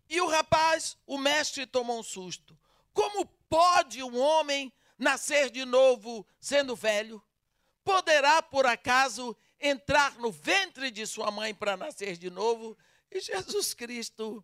E 0.09 0.19
o 0.19 0.27
rapaz, 0.27 0.97
o 1.05 1.17
mestre, 1.17 1.65
tomou 1.65 1.99
um 1.99 2.03
susto. 2.03 2.57
Como 2.93 3.25
pode 3.49 4.03
um 4.03 4.17
homem 4.17 4.71
nascer 4.97 5.49
de 5.49 5.65
novo 5.65 6.25
sendo 6.39 6.75
velho? 6.75 7.23
Poderá, 7.83 8.41
por 8.41 8.65
acaso, 8.65 9.37
entrar 9.59 10.15
no 10.17 10.31
ventre 10.31 10.91
de 10.91 11.05
sua 11.05 11.31
mãe 11.31 11.53
para 11.53 11.77
nascer 11.77 12.17
de 12.17 12.29
novo? 12.29 12.77
E 13.11 13.19
Jesus 13.19 13.73
Cristo 13.73 14.43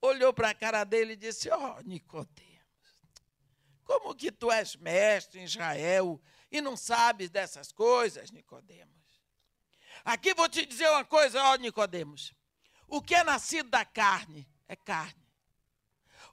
olhou 0.00 0.32
para 0.32 0.50
a 0.50 0.54
cara 0.54 0.84
dele 0.84 1.12
e 1.14 1.16
disse: 1.16 1.48
Ó, 1.50 1.76
oh, 1.78 1.82
Nicodemos, 1.82 2.40
como 3.84 4.14
que 4.14 4.30
tu 4.30 4.50
és 4.50 4.76
mestre 4.76 5.40
em 5.40 5.44
Israel 5.44 6.20
e 6.50 6.60
não 6.60 6.76
sabes 6.76 7.30
dessas 7.30 7.72
coisas, 7.72 8.30
Nicodemos? 8.30 8.99
Aqui 10.04 10.34
vou 10.34 10.48
te 10.48 10.64
dizer 10.64 10.88
uma 10.90 11.04
coisa, 11.04 11.42
ó 11.42 11.56
Nicodemos. 11.56 12.32
O 12.86 13.00
que 13.00 13.14
é 13.14 13.22
nascido 13.22 13.70
da 13.70 13.84
carne 13.84 14.48
é 14.66 14.74
carne. 14.74 15.26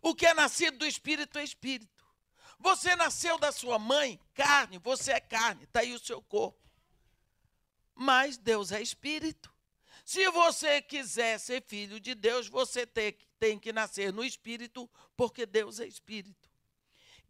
O 0.02 0.16
que 0.16 0.26
é 0.26 0.34
nascido 0.34 0.80
do 0.80 0.86
espírito 0.86 1.38
é 1.38 1.44
espírito. 1.44 2.06
Você 2.60 2.96
nasceu 2.96 3.38
da 3.38 3.52
sua 3.52 3.78
mãe, 3.78 4.20
carne, 4.34 4.80
você 4.80 5.12
é 5.12 5.20
carne, 5.20 5.64
está 5.64 5.82
aí 5.82 5.94
o 5.94 6.00
seu 6.00 6.22
corpo. 6.22 6.60
Mas 7.94 8.38
Deus 8.38 8.72
é 8.72 8.82
espírito. 8.82 9.54
Se 10.04 10.30
você 10.32 10.82
quiser 10.82 11.40
ser 11.40 11.64
filho 11.64 12.00
de 12.00 12.16
Deus, 12.16 12.48
você 12.48 12.88
tem, 12.88 13.16
tem 13.38 13.60
que 13.60 13.74
nascer 13.74 14.12
no 14.12 14.24
espírito, 14.24 14.90
porque 15.16 15.46
Deus 15.46 15.80
é 15.80 15.86
espírito. 15.86 16.50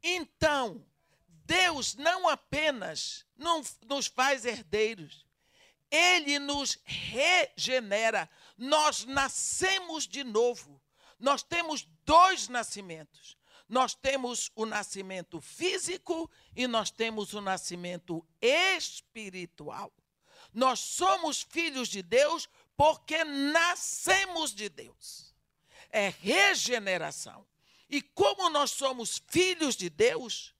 Então, 0.01 0.85
Deus 1.27 1.95
não 1.95 2.29
apenas 2.29 3.25
não 3.35 3.61
nos 3.85 4.07
faz 4.07 4.45
herdeiros, 4.45 5.26
ele 5.91 6.39
nos 6.39 6.77
regenera. 6.83 8.29
Nós 8.57 9.05
nascemos 9.05 10.07
de 10.07 10.23
novo. 10.23 10.81
Nós 11.19 11.43
temos 11.43 11.87
dois 12.05 12.47
nascimentos. 12.47 13.37
Nós 13.67 13.93
temos 13.93 14.49
o 14.55 14.65
nascimento 14.65 15.41
físico 15.41 16.29
e 16.55 16.67
nós 16.67 16.89
temos 16.89 17.33
o 17.33 17.41
nascimento 17.41 18.25
espiritual. 18.41 19.91
Nós 20.53 20.79
somos 20.79 21.41
filhos 21.41 21.89
de 21.89 22.01
Deus 22.01 22.47
porque 22.77 23.23
nascemos 23.23 24.53
de 24.53 24.69
Deus. 24.69 25.35
É 25.89 26.09
regeneração. 26.21 27.45
E 27.89 28.01
como 28.01 28.49
nós 28.49 28.71
somos 28.71 29.21
filhos 29.27 29.75
de 29.75 29.89
Deus, 29.89 30.53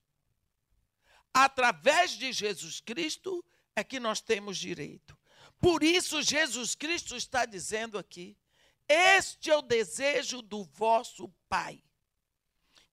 através 1.33 2.11
de 2.11 2.31
Jesus 2.31 2.79
Cristo, 2.79 3.43
é 3.75 3.83
que 3.83 3.99
nós 3.99 4.19
temos 4.19 4.57
direito. 4.57 5.16
Por 5.59 5.83
isso, 5.83 6.21
Jesus 6.21 6.75
Cristo 6.75 7.15
está 7.15 7.45
dizendo 7.45 7.97
aqui: 7.97 8.37
Este 8.87 9.49
é 9.49 9.57
o 9.57 9.61
desejo 9.61 10.41
do 10.41 10.63
vosso 10.63 11.29
Pai, 11.49 11.83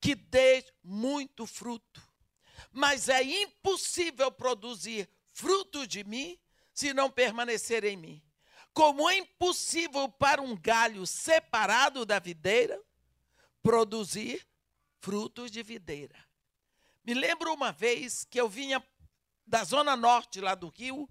que 0.00 0.14
dê 0.14 0.64
muito 0.82 1.46
fruto. 1.46 2.02
Mas 2.70 3.08
é 3.08 3.22
impossível 3.22 4.30
produzir 4.30 5.08
fruto 5.32 5.86
de 5.86 6.04
mim 6.04 6.38
se 6.72 6.92
não 6.92 7.10
permanecer 7.10 7.84
em 7.84 7.96
mim. 7.96 8.22
Como 8.72 9.08
é 9.08 9.18
impossível 9.18 10.08
para 10.08 10.42
um 10.42 10.56
galho 10.56 11.06
separado 11.06 12.04
da 12.04 12.18
videira 12.18 12.80
produzir 13.62 14.46
frutos 15.00 15.50
de 15.50 15.62
videira. 15.62 16.16
Me 17.04 17.14
lembro 17.14 17.52
uma 17.52 17.70
vez 17.70 18.24
que 18.24 18.40
eu 18.40 18.48
vinha 18.48 18.84
da 19.46 19.62
zona 19.62 19.96
norte 19.96 20.40
lá 20.40 20.54
do 20.54 20.68
Rio 20.68 21.08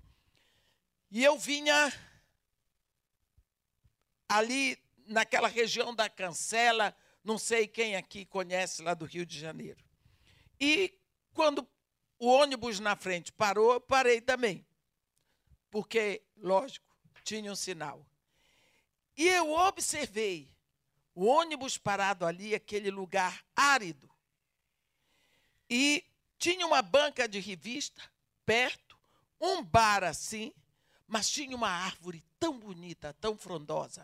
e 1.13 1.23
eu 1.23 1.37
vinha 1.37 1.93
ali 4.27 4.75
naquela 5.05 5.47
região 5.47 5.93
da 5.93 6.09
Cancela, 6.09 6.97
não 7.23 7.37
sei 7.37 7.67
quem 7.67 7.95
aqui 7.95 8.25
conhece 8.25 8.81
lá 8.81 8.95
do 8.95 9.05
Rio 9.05 9.23
de 9.23 9.39
Janeiro. 9.39 9.85
E 10.59 10.91
quando 11.35 11.69
o 12.17 12.25
ônibus 12.25 12.79
na 12.79 12.95
frente 12.95 13.31
parou, 13.31 13.73
eu 13.73 13.79
parei 13.79 14.21
também. 14.21 14.65
Porque, 15.69 16.23
lógico, 16.35 16.83
tinha 17.23 17.51
um 17.51 17.55
sinal. 17.55 18.03
E 19.15 19.27
eu 19.27 19.51
observei 19.51 20.51
o 21.13 21.25
ônibus 21.25 21.77
parado 21.77 22.25
ali, 22.25 22.55
aquele 22.55 22.89
lugar 22.89 23.45
árido. 23.55 24.09
E 25.69 26.03
tinha 26.39 26.65
uma 26.65 26.81
banca 26.81 27.27
de 27.27 27.39
revista 27.39 28.01
perto, 28.43 28.97
um 29.39 29.63
bar 29.63 30.03
assim, 30.03 30.51
mas 31.13 31.29
tinha 31.29 31.55
uma 31.55 31.69
árvore 31.69 32.23
tão 32.39 32.57
bonita, 32.57 33.13
tão 33.21 33.37
frondosa. 33.37 34.03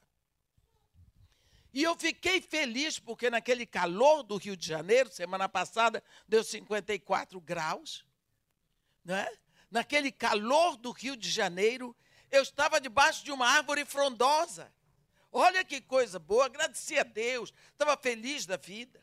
E 1.74 1.82
eu 1.82 1.96
fiquei 1.96 2.39
feliz 2.39 3.00
porque 3.00 3.32
naquele 3.32 3.66
calor 3.66 4.22
do 4.22 4.38
Rio 4.38 4.56
de 4.56 4.68
Janeiro, 4.68 5.10
semana 5.10 5.50
passada 5.50 6.04
deu 6.28 6.44
54 6.44 7.42
graus, 7.42 8.06
né? 9.04 9.28
naquele 9.72 10.12
calor 10.12 10.78
do 10.78 10.92
Rio 10.92 11.18
de 11.18 11.32
Janeiro, 11.32 11.98
eu 12.30 12.44
estava 12.44 12.80
debaixo 12.80 13.25
de 13.25 13.32
uma 13.32 13.48
árvore 13.48 13.86
frondosa. 13.86 14.72
Olha 15.32 15.66
que 15.66 15.82
coisa 15.82 16.20
boa, 16.20 16.46
agradeci 16.46 17.00
a 17.00 17.04
Deus, 17.04 17.51
estava 17.72 17.98
feliz 17.98 18.46
da 18.46 18.56
vida. 18.56 19.01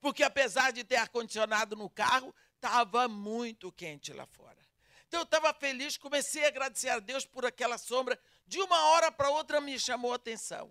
Porque 0.00 0.24
apesar 0.24 0.72
de 0.72 0.82
ter 0.82 0.96
ar-condicionado 0.96 1.76
no 1.76 1.88
carro, 1.88 2.34
estava 2.56 3.06
muito 3.06 3.70
quente 3.70 4.12
lá 4.12 4.26
fora. 4.26 4.67
Então 5.08 5.20
eu 5.20 5.24
estava 5.24 5.52
feliz, 5.54 5.96
comecei 5.96 6.44
a 6.44 6.48
agradecer 6.48 6.90
a 6.90 7.00
Deus 7.00 7.24
por 7.24 7.44
aquela 7.44 7.78
sombra. 7.78 8.18
De 8.46 8.60
uma 8.60 8.90
hora 8.90 9.10
para 9.10 9.30
outra 9.30 9.60
me 9.60 9.78
chamou 9.78 10.12
a 10.12 10.16
atenção 10.16 10.70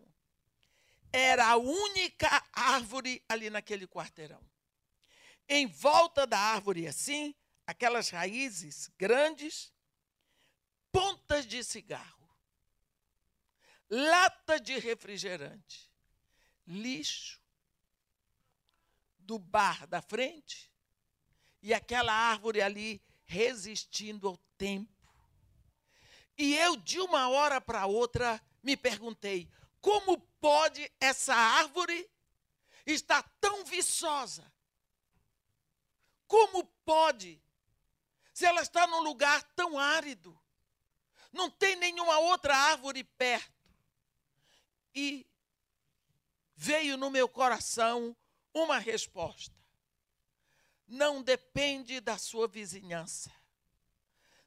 era 1.11 1.47
a 1.47 1.57
única 1.57 2.43
árvore 2.51 3.23
ali 3.27 3.49
naquele 3.49 3.87
quarteirão. 3.87 4.41
Em 5.47 5.65
volta 5.65 6.27
da 6.27 6.37
árvore, 6.37 6.87
assim, 6.87 7.33
aquelas 7.65 8.09
raízes 8.09 8.91
grandes, 8.97 9.71
pontas 10.91 11.45
de 11.45 11.63
cigarro, 11.63 12.29
lata 13.89 14.59
de 14.59 14.77
refrigerante, 14.77 15.89
lixo 16.65 17.41
do 19.19 19.39
bar 19.39 19.87
da 19.87 20.01
frente 20.01 20.71
e 21.61 21.73
aquela 21.73 22.13
árvore 22.13 22.61
ali 22.61 23.01
resistindo 23.27 24.27
ao 24.27 24.37
tempo. 24.57 24.91
E 26.37 26.55
eu, 26.55 26.75
de 26.75 26.99
uma 26.99 27.29
hora 27.29 27.59
para 27.59 27.85
outra, 27.85 28.41
me 28.63 28.75
perguntei: 28.75 29.49
como 29.81 30.19
pode 30.39 30.91
essa 30.99 31.35
árvore 31.35 32.09
estar 32.85 33.23
tão 33.39 33.65
viçosa? 33.65 34.51
Como 36.27 36.65
pode? 36.85 37.41
Se 38.33 38.45
ela 38.45 38.61
está 38.61 38.85
num 38.87 39.01
lugar 39.01 39.41
tão 39.55 39.79
árido, 39.79 40.37
não 41.31 41.49
tem 41.49 41.75
nenhuma 41.75 42.19
outra 42.19 42.55
árvore 42.55 43.03
perto. 43.03 43.51
E 44.93 45.25
veio 46.55 46.97
no 46.97 47.09
meu 47.09 47.27
coração 47.27 48.15
uma 48.53 48.77
resposta. 48.77 49.56
Não 50.87 51.21
depende 51.21 51.99
da 51.99 52.17
sua 52.17 52.47
vizinhança. 52.47 53.31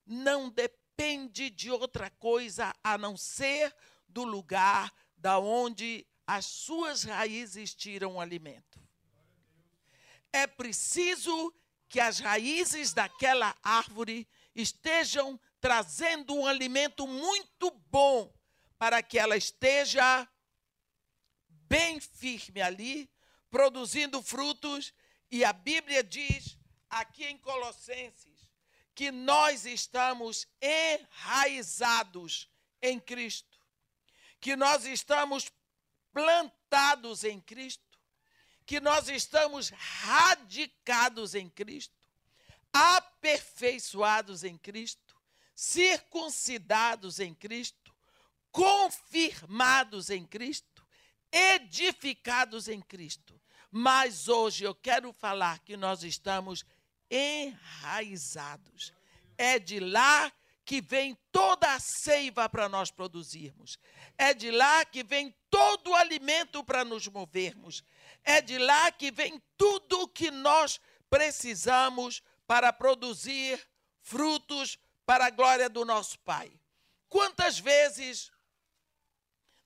Não 0.06 0.48
depende 0.48 1.50
de 1.50 1.70
outra 1.70 2.10
coisa 2.10 2.74
a 2.82 2.96
não 2.96 3.16
ser 3.16 3.74
do 4.08 4.24
lugar 4.24 4.92
da 5.16 5.38
onde 5.38 6.06
as 6.26 6.46
suas 6.46 7.04
raízes 7.04 7.74
tiram 7.74 8.16
o 8.16 8.20
alimento. 8.20 8.80
É 10.32 10.46
preciso 10.46 11.52
que 11.88 11.98
as 11.98 12.20
raízes 12.20 12.92
daquela 12.92 13.54
árvore 13.62 14.28
estejam 14.54 15.38
trazendo 15.60 16.34
um 16.34 16.46
alimento 16.46 17.06
muito 17.06 17.70
bom 17.90 18.32
para 18.78 19.02
que 19.02 19.18
ela 19.18 19.36
esteja 19.36 20.26
bem 21.48 22.00
firme 22.00 22.62
ali, 22.62 23.10
produzindo 23.50 24.22
frutos. 24.22 24.94
E 25.30 25.44
a 25.44 25.52
Bíblia 25.52 26.02
diz 26.02 26.58
aqui 26.88 27.24
em 27.24 27.38
Colossenses 27.38 28.50
que 28.94 29.10
nós 29.10 29.64
estamos 29.64 30.46
enraizados 30.60 32.50
em 32.82 32.98
Cristo. 32.98 33.58
Que 34.40 34.56
nós 34.56 34.84
estamos 34.84 35.50
plantados 36.12 37.24
em 37.24 37.40
Cristo, 37.40 37.98
que 38.66 38.80
nós 38.80 39.08
estamos 39.08 39.70
radicados 39.70 41.34
em 41.34 41.48
Cristo, 41.48 41.94
aperfeiçoados 42.72 44.44
em 44.44 44.56
Cristo, 44.58 45.16
circuncidados 45.54 47.20
em 47.20 47.34
Cristo, 47.34 47.94
confirmados 48.50 50.10
em 50.10 50.26
Cristo, 50.26 50.86
edificados 51.30 52.68
em 52.68 52.80
Cristo. 52.80 53.39
Mas 53.70 54.28
hoje 54.28 54.64
eu 54.64 54.74
quero 54.74 55.12
falar 55.12 55.60
que 55.60 55.76
nós 55.76 56.02
estamos 56.02 56.64
enraizados. 57.10 58.92
É 59.38 59.58
de 59.58 59.80
lá 59.80 60.32
que 60.64 60.80
vem 60.80 61.16
toda 61.32 61.72
a 61.72 61.80
seiva 61.80 62.48
para 62.48 62.68
nós 62.68 62.90
produzirmos. 62.90 63.78
É 64.16 64.34
de 64.34 64.50
lá 64.50 64.84
que 64.84 65.02
vem 65.02 65.34
todo 65.48 65.90
o 65.90 65.94
alimento 65.94 66.62
para 66.62 66.84
nos 66.84 67.08
movermos. 67.08 67.82
É 68.22 68.40
de 68.40 68.58
lá 68.58 68.92
que 68.92 69.10
vem 69.10 69.42
tudo 69.56 70.02
o 70.02 70.08
que 70.08 70.30
nós 70.30 70.80
precisamos 71.08 72.22
para 72.46 72.72
produzir 72.72 73.60
frutos 74.00 74.78
para 75.04 75.26
a 75.26 75.30
glória 75.30 75.68
do 75.68 75.84
nosso 75.84 76.18
Pai. 76.20 76.52
Quantas 77.08 77.58
vezes 77.58 78.30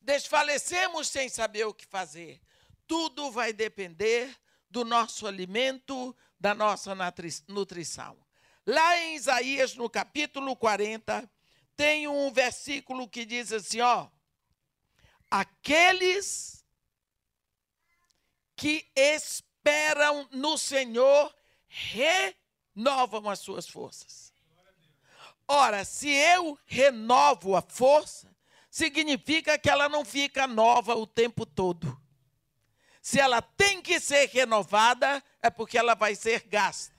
desfalecemos 0.00 1.08
sem 1.08 1.28
saber 1.28 1.64
o 1.64 1.74
que 1.74 1.86
fazer? 1.86 2.40
Tudo 2.86 3.30
vai 3.30 3.52
depender 3.52 4.34
do 4.68 4.84
nosso 4.84 5.26
alimento, 5.26 6.16
da 6.38 6.54
nossa 6.54 6.94
nutrição. 7.48 8.16
Lá 8.66 8.98
em 8.98 9.14
Isaías, 9.14 9.74
no 9.74 9.88
capítulo 9.88 10.56
40, 10.56 11.30
tem 11.76 12.08
um 12.08 12.32
versículo 12.32 13.08
que 13.08 13.24
diz 13.24 13.52
assim: 13.52 13.80
ó, 13.80 14.08
aqueles 15.30 16.64
que 18.56 18.86
esperam 18.94 20.28
no 20.30 20.56
Senhor 20.56 21.34
renovam 21.68 23.28
as 23.28 23.40
suas 23.40 23.68
forças. 23.68 24.32
Ora, 25.46 25.84
se 25.84 26.08
eu 26.08 26.58
renovo 26.64 27.54
a 27.54 27.62
força, 27.62 28.34
significa 28.70 29.58
que 29.58 29.68
ela 29.68 29.88
não 29.88 30.04
fica 30.04 30.46
nova 30.46 30.94
o 30.94 31.06
tempo 31.06 31.44
todo. 31.44 32.00
Se 33.04 33.20
ela 33.20 33.42
tem 33.42 33.82
que 33.82 34.00
ser 34.00 34.30
renovada, 34.30 35.22
é 35.42 35.50
porque 35.50 35.76
ela 35.76 35.94
vai 35.94 36.14
ser 36.14 36.44
gasta. 36.44 36.96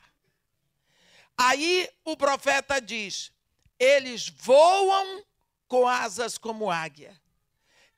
Aí 1.35 1.89
o 2.03 2.15
profeta 2.15 2.79
diz: 2.79 3.31
eles 3.79 4.29
voam 4.29 5.25
com 5.67 5.87
asas 5.87 6.37
como 6.37 6.69
águia, 6.69 7.19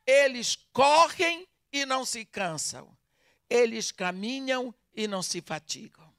eles 0.06 0.56
correm 0.72 1.46
e 1.70 1.86
não 1.86 2.06
se 2.06 2.24
cansam, 2.24 2.98
eles 3.50 3.92
caminham 3.92 4.74
e 4.96 5.06
não 5.06 5.22
se 5.22 5.42
fatigam. 5.42 6.10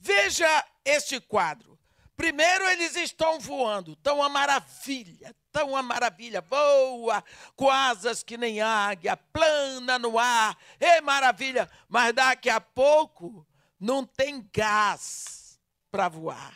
Veja 0.00 0.66
este 0.84 1.20
quadro. 1.20 1.78
Primeiro 2.20 2.68
eles 2.68 2.96
estão 2.96 3.40
voando, 3.40 3.96
tão 3.96 4.18
uma 4.18 4.28
maravilha, 4.28 5.34
tão 5.50 5.70
uma 5.70 5.82
maravilha, 5.82 6.42
voa 6.42 7.24
com 7.56 7.70
asas 7.70 8.22
que 8.22 8.36
nem 8.36 8.60
águia, 8.60 9.16
plana 9.16 9.98
no 9.98 10.18
ar, 10.18 10.54
é 10.78 11.00
maravilha, 11.00 11.66
mas 11.88 12.12
daqui 12.12 12.50
a 12.50 12.60
pouco 12.60 13.46
não 13.80 14.04
tem 14.04 14.46
gás 14.52 15.58
para 15.90 16.10
voar. 16.10 16.54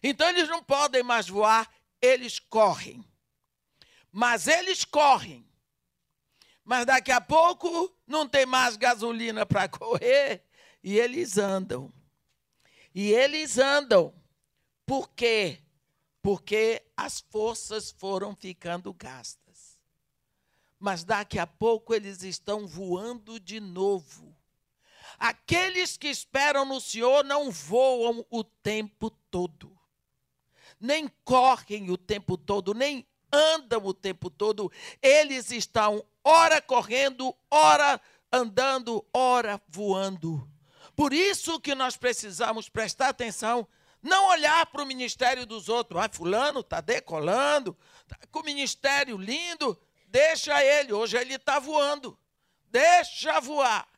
Então 0.00 0.28
eles 0.28 0.48
não 0.48 0.62
podem 0.62 1.02
mais 1.02 1.28
voar, 1.28 1.68
eles 2.00 2.38
correm. 2.38 3.04
Mas 4.12 4.46
eles 4.46 4.84
correm. 4.84 5.44
Mas 6.64 6.86
daqui 6.86 7.10
a 7.10 7.20
pouco 7.20 7.92
não 8.06 8.28
tem 8.28 8.46
mais 8.46 8.76
gasolina 8.76 9.44
para 9.44 9.66
correr 9.68 10.44
e 10.80 10.96
eles 10.96 11.38
andam. 11.38 11.92
E 12.94 13.10
eles 13.10 13.58
andam. 13.58 14.14
Por 14.86 15.10
quê? 15.10 15.60
Porque 16.22 16.82
as 16.96 17.20
forças 17.20 17.90
foram 17.90 18.34
ficando 18.34 18.94
gastas. 18.94 19.76
mas 20.78 21.04
daqui 21.04 21.38
a 21.38 21.46
pouco 21.46 21.94
eles 21.94 22.22
estão 22.22 22.66
voando 22.66 23.40
de 23.40 23.60
novo. 23.60 24.36
Aqueles 25.18 25.96
que 25.96 26.08
esperam 26.08 26.64
no 26.64 26.80
Senhor 26.80 27.24
não 27.24 27.50
voam 27.50 28.24
o 28.30 28.44
tempo 28.44 29.10
todo, 29.30 29.76
nem 30.78 31.08
correm 31.24 31.90
o 31.90 31.96
tempo 31.96 32.36
todo, 32.36 32.74
nem 32.74 33.06
andam 33.32 33.84
o 33.84 33.94
tempo 33.94 34.28
todo. 34.28 34.70
Eles 35.00 35.50
estão 35.50 36.04
ora 36.22 36.60
correndo, 36.60 37.34
ora 37.50 38.00
andando, 38.30 39.04
ora 39.12 39.60
voando. 39.68 40.46
Por 40.94 41.12
isso 41.12 41.58
que 41.60 41.74
nós 41.74 41.96
precisamos 41.96 42.68
prestar 42.68 43.08
atenção, 43.08 43.66
não 44.06 44.28
olhar 44.28 44.64
para 44.66 44.82
o 44.82 44.86
ministério 44.86 45.44
dos 45.44 45.68
outros. 45.68 46.00
Ah, 46.00 46.08
fulano 46.10 46.60
está 46.60 46.80
decolando, 46.80 47.76
tá 48.06 48.16
com 48.30 48.38
o 48.40 48.44
ministério 48.44 49.16
lindo, 49.18 49.78
deixa 50.06 50.64
ele, 50.64 50.92
hoje 50.92 51.16
ele 51.16 51.34
está 51.34 51.58
voando. 51.58 52.16
Deixa 52.70 53.40
voar. 53.40 53.88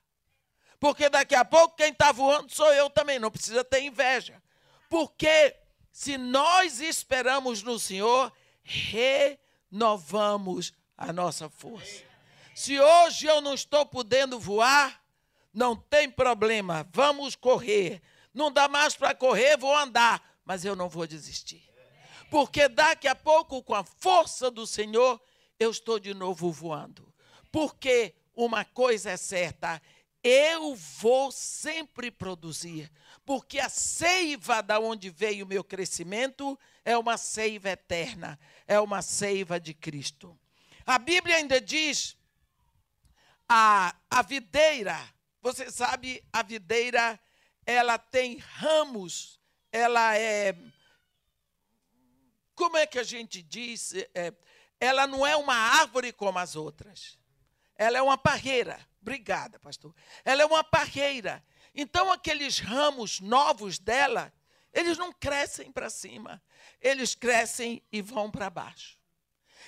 Porque 0.81 1.11
daqui 1.11 1.35
a 1.35 1.45
pouco 1.45 1.77
quem 1.77 1.91
está 1.91 2.11
voando 2.11 2.53
sou 2.53 2.73
eu 2.73 2.89
também, 2.89 3.19
não 3.19 3.31
precisa 3.31 3.63
ter 3.63 3.83
inveja. 3.83 4.43
Porque 4.89 5.55
se 5.93 6.17
nós 6.17 6.81
esperamos 6.81 7.63
no 7.63 7.79
Senhor, 7.79 8.33
renovamos 9.71 10.73
a 10.97 11.13
nossa 11.13 11.51
força. 11.51 12.03
Se 12.55 12.81
hoje 12.81 13.27
eu 13.27 13.41
não 13.41 13.55
estou 13.55 13.85
podendo 13.85 14.39
voar, 14.39 15.03
não 15.53 15.77
tem 15.77 16.11
problema, 16.11 16.89
vamos 16.93 17.37
correr. 17.37 18.01
Não 18.39 18.53
dá 18.53 18.69
mais 18.69 18.95
para 18.95 19.17
correr, 19.17 19.57
vou 19.57 19.77
andar, 19.77 20.23
mas 20.45 20.65
eu 20.65 20.77
não 20.77 20.89
vou 20.89 21.09
desistir. 21.09 21.69
Porque 22.31 22.69
daqui 22.69 23.09
a 23.09 23.15
pouco, 23.17 23.61
com 23.65 23.75
a 23.75 23.83
força 23.83 24.49
do 24.49 24.65
Senhor, 24.65 25.21
eu 25.59 25.73
estou 25.73 25.99
de 25.99 26.15
novo 26.15 26.53
voando. 26.53 27.13
Porque 27.51 28.15
uma 28.37 28.65
coisa 28.65 29.11
é 29.11 29.17
certa, 29.17 29.83
eu 30.23 30.77
vou 30.77 31.33
sempre 31.33 32.13
produzir, 32.13 32.89
porque 33.27 33.59
a 33.59 33.69
seiva 33.69 34.63
da 34.63 34.79
onde 34.79 35.11
veio 35.11 35.45
o 35.45 35.49
meu 35.49 35.65
crescimento 35.65 36.57
é 36.85 36.97
uma 36.97 37.17
seiva 37.17 37.71
eterna, 37.71 38.39
é 38.69 38.79
uma 38.79 39.03
seiva 39.03 39.59
de 39.59 39.75
Cristo. 39.75 40.39
A 40.87 40.97
Bíblia 40.97 41.39
ainda 41.39 41.61
diz 41.61 42.17
a, 43.49 43.97
a 44.09 44.23
videira, 44.23 44.97
você 45.43 45.73
sabe, 45.73 46.23
a 46.33 46.41
videira 46.45 47.19
ela 47.69 47.99
tem 47.99 48.39
ramos, 48.39 49.39
ela 49.71 50.17
é 50.17 50.57
como 52.55 52.79
é 52.79 52.87
que 52.87 52.99
a 52.99 53.03
gente 53.03 53.43
diz? 53.43 53.93
É, 54.15 54.33
ela 54.81 55.07
não 55.07 55.25
é 55.27 55.37
uma 55.37 55.55
árvore 55.55 56.11
como 56.11 56.39
as 56.39 56.57
outras. 56.57 57.19
Ela 57.77 57.99
é 57.99 58.03
uma 58.03 58.17
parreira. 58.17 58.81
Obrigada, 59.03 59.61
pastor. 59.61 59.95
Ela 60.25 60.43
é 60.43 60.47
uma 60.47 60.65
parreira. 60.65 61.45
Então, 61.75 62.11
aqueles 62.11 62.59
ramos 62.59 63.21
novos 63.21 63.79
dela, 63.79 64.33
eles 64.73 64.97
não 64.97 65.13
crescem 65.13 65.71
para 65.71 65.91
cima. 65.91 66.43
Eles 66.81 67.15
crescem 67.15 67.83
e 67.93 68.01
vão 68.01 68.31
para 68.31 68.49
baixo. 68.49 68.99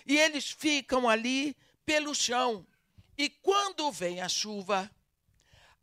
E 0.07 0.19
eles 0.19 0.51
ficam 0.51 1.07
ali 1.07 1.55
pelo 1.85 2.15
chão. 2.15 2.67
E 3.17 3.29
quando 3.29 3.93
vem 3.93 4.23
a 4.23 4.29
chuva, 4.29 4.91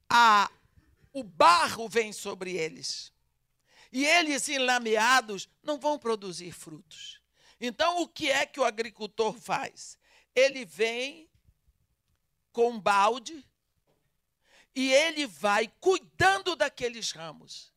a, 0.10 0.49
o 1.19 1.23
barro 1.23 1.89
vem 1.89 2.13
sobre 2.13 2.56
eles. 2.56 3.12
E 3.91 4.06
eles, 4.06 4.47
enlameados, 4.49 5.49
não 5.63 5.80
vão 5.80 5.97
produzir 5.97 6.51
frutos. 6.51 7.21
Então, 7.60 8.01
o 8.01 8.08
que 8.08 8.30
é 8.30 8.45
que 8.45 8.60
o 8.60 8.63
agricultor 8.63 9.34
faz? 9.34 9.97
Ele 10.36 10.63
vem 10.63 11.27
com 12.51 12.71
um 12.71 12.80
balde 12.80 13.43
e 14.75 14.93
ele 14.93 15.25
vai 15.25 15.67
cuidando 15.80 16.56
daqueles 16.56 17.12
ramos. 17.12 17.73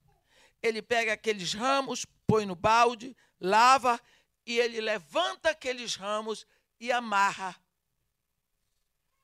Ele 0.62 0.82
pega 0.82 1.14
aqueles 1.14 1.54
ramos, 1.54 2.04
põe 2.26 2.44
no 2.44 2.54
balde, 2.54 3.16
lava 3.40 3.98
e 4.44 4.58
ele 4.58 4.80
levanta 4.82 5.50
aqueles 5.50 5.94
ramos 5.94 6.46
e 6.78 6.92
amarra. 6.92 7.56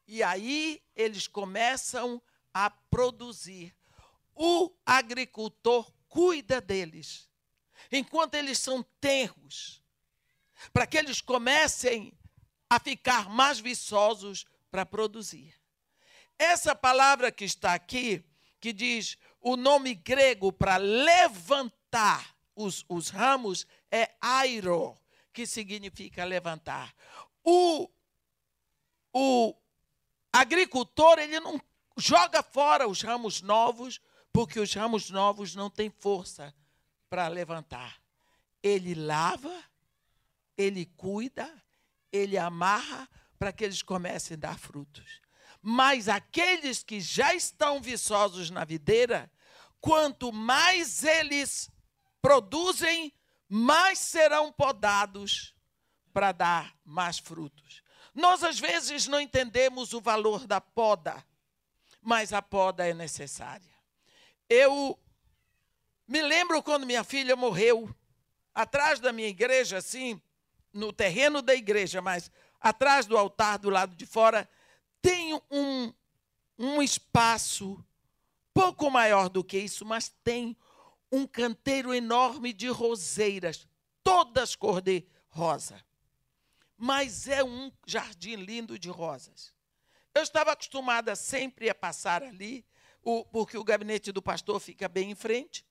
E 0.06 0.22
aí 0.22 0.82
eles 0.94 1.26
começam 1.26 2.22
a 2.54 2.70
produzir. 2.70 3.76
O 4.36 4.70
agricultor 4.84 5.90
cuida 6.08 6.60
deles. 6.60 7.28
Enquanto 7.90 8.34
eles 8.34 8.58
são 8.58 8.82
tenros, 9.00 9.82
para 10.72 10.86
que 10.86 10.98
eles 10.98 11.20
comecem 11.20 12.12
a 12.68 12.78
ficar 12.78 13.28
mais 13.28 13.58
viçosos 13.58 14.44
para 14.70 14.84
produzir. 14.84 15.54
Essa 16.38 16.74
palavra 16.74 17.32
que 17.32 17.44
está 17.44 17.72
aqui, 17.72 18.22
que 18.60 18.72
diz 18.72 19.16
o 19.40 19.56
nome 19.56 19.94
grego 19.94 20.52
para 20.52 20.76
levantar 20.76 22.36
os, 22.54 22.84
os 22.88 23.08
ramos, 23.08 23.66
é 23.90 24.14
airo, 24.20 24.98
que 25.32 25.46
significa 25.46 26.24
levantar. 26.24 26.94
O, 27.44 27.88
o 29.12 29.54
agricultor, 30.32 31.18
ele 31.18 31.38
não 31.40 31.60
joga 31.96 32.42
fora 32.42 32.88
os 32.88 33.00
ramos 33.02 33.40
novos, 33.40 34.00
porque 34.36 34.60
os 34.60 34.74
ramos 34.74 35.08
novos 35.08 35.54
não 35.54 35.70
têm 35.70 35.88
força 35.88 36.54
para 37.08 37.26
levantar. 37.26 37.98
Ele 38.62 38.94
lava, 38.94 39.64
ele 40.58 40.84
cuida, 40.84 41.50
ele 42.12 42.36
amarra 42.36 43.08
para 43.38 43.50
que 43.50 43.64
eles 43.64 43.80
comecem 43.80 44.34
a 44.34 44.40
dar 44.40 44.58
frutos. 44.58 45.22
Mas 45.62 46.06
aqueles 46.06 46.82
que 46.82 47.00
já 47.00 47.34
estão 47.34 47.80
viçosos 47.80 48.50
na 48.50 48.62
videira, 48.62 49.32
quanto 49.80 50.30
mais 50.30 51.02
eles 51.02 51.70
produzem, 52.20 53.14
mais 53.48 53.98
serão 53.98 54.52
podados 54.52 55.54
para 56.12 56.32
dar 56.32 56.76
mais 56.84 57.18
frutos. 57.18 57.82
Nós, 58.14 58.44
às 58.44 58.60
vezes, 58.60 59.06
não 59.06 59.18
entendemos 59.18 59.94
o 59.94 60.00
valor 60.02 60.46
da 60.46 60.60
poda, 60.60 61.24
mas 62.02 62.34
a 62.34 62.42
poda 62.42 62.86
é 62.86 62.92
necessária. 62.92 63.75
Eu 64.48 64.98
me 66.06 66.22
lembro 66.22 66.62
quando 66.62 66.86
minha 66.86 67.02
filha 67.02 67.34
morreu, 67.34 67.94
atrás 68.54 69.00
da 69.00 69.12
minha 69.12 69.28
igreja, 69.28 69.78
assim, 69.78 70.20
no 70.72 70.92
terreno 70.92 71.42
da 71.42 71.54
igreja, 71.54 72.00
mas 72.00 72.30
atrás 72.60 73.06
do 73.06 73.16
altar, 73.16 73.58
do 73.58 73.70
lado 73.70 73.94
de 73.96 74.06
fora, 74.06 74.48
tem 75.02 75.34
um, 75.50 75.92
um 76.58 76.82
espaço 76.82 77.84
pouco 78.54 78.90
maior 78.90 79.28
do 79.28 79.44
que 79.44 79.58
isso, 79.58 79.84
mas 79.84 80.08
tem 80.24 80.56
um 81.10 81.26
canteiro 81.26 81.92
enorme 81.92 82.52
de 82.52 82.68
roseiras, 82.68 83.66
todas 84.02 84.54
cor 84.54 84.80
de 84.80 85.04
rosa. 85.28 85.84
Mas 86.76 87.28
é 87.28 87.42
um 87.42 87.72
jardim 87.86 88.36
lindo 88.36 88.78
de 88.78 88.88
rosas. 88.88 89.54
Eu 90.14 90.22
estava 90.22 90.52
acostumada 90.52 91.14
sempre 91.14 91.68
a 91.68 91.74
passar 91.74 92.22
ali, 92.22 92.64
porque 93.30 93.56
o 93.56 93.64
gabinete 93.64 94.10
do 94.10 94.20
pastor 94.20 94.58
fica 94.58 94.88
bem 94.88 95.12
em 95.12 95.14
frente. 95.14 95.64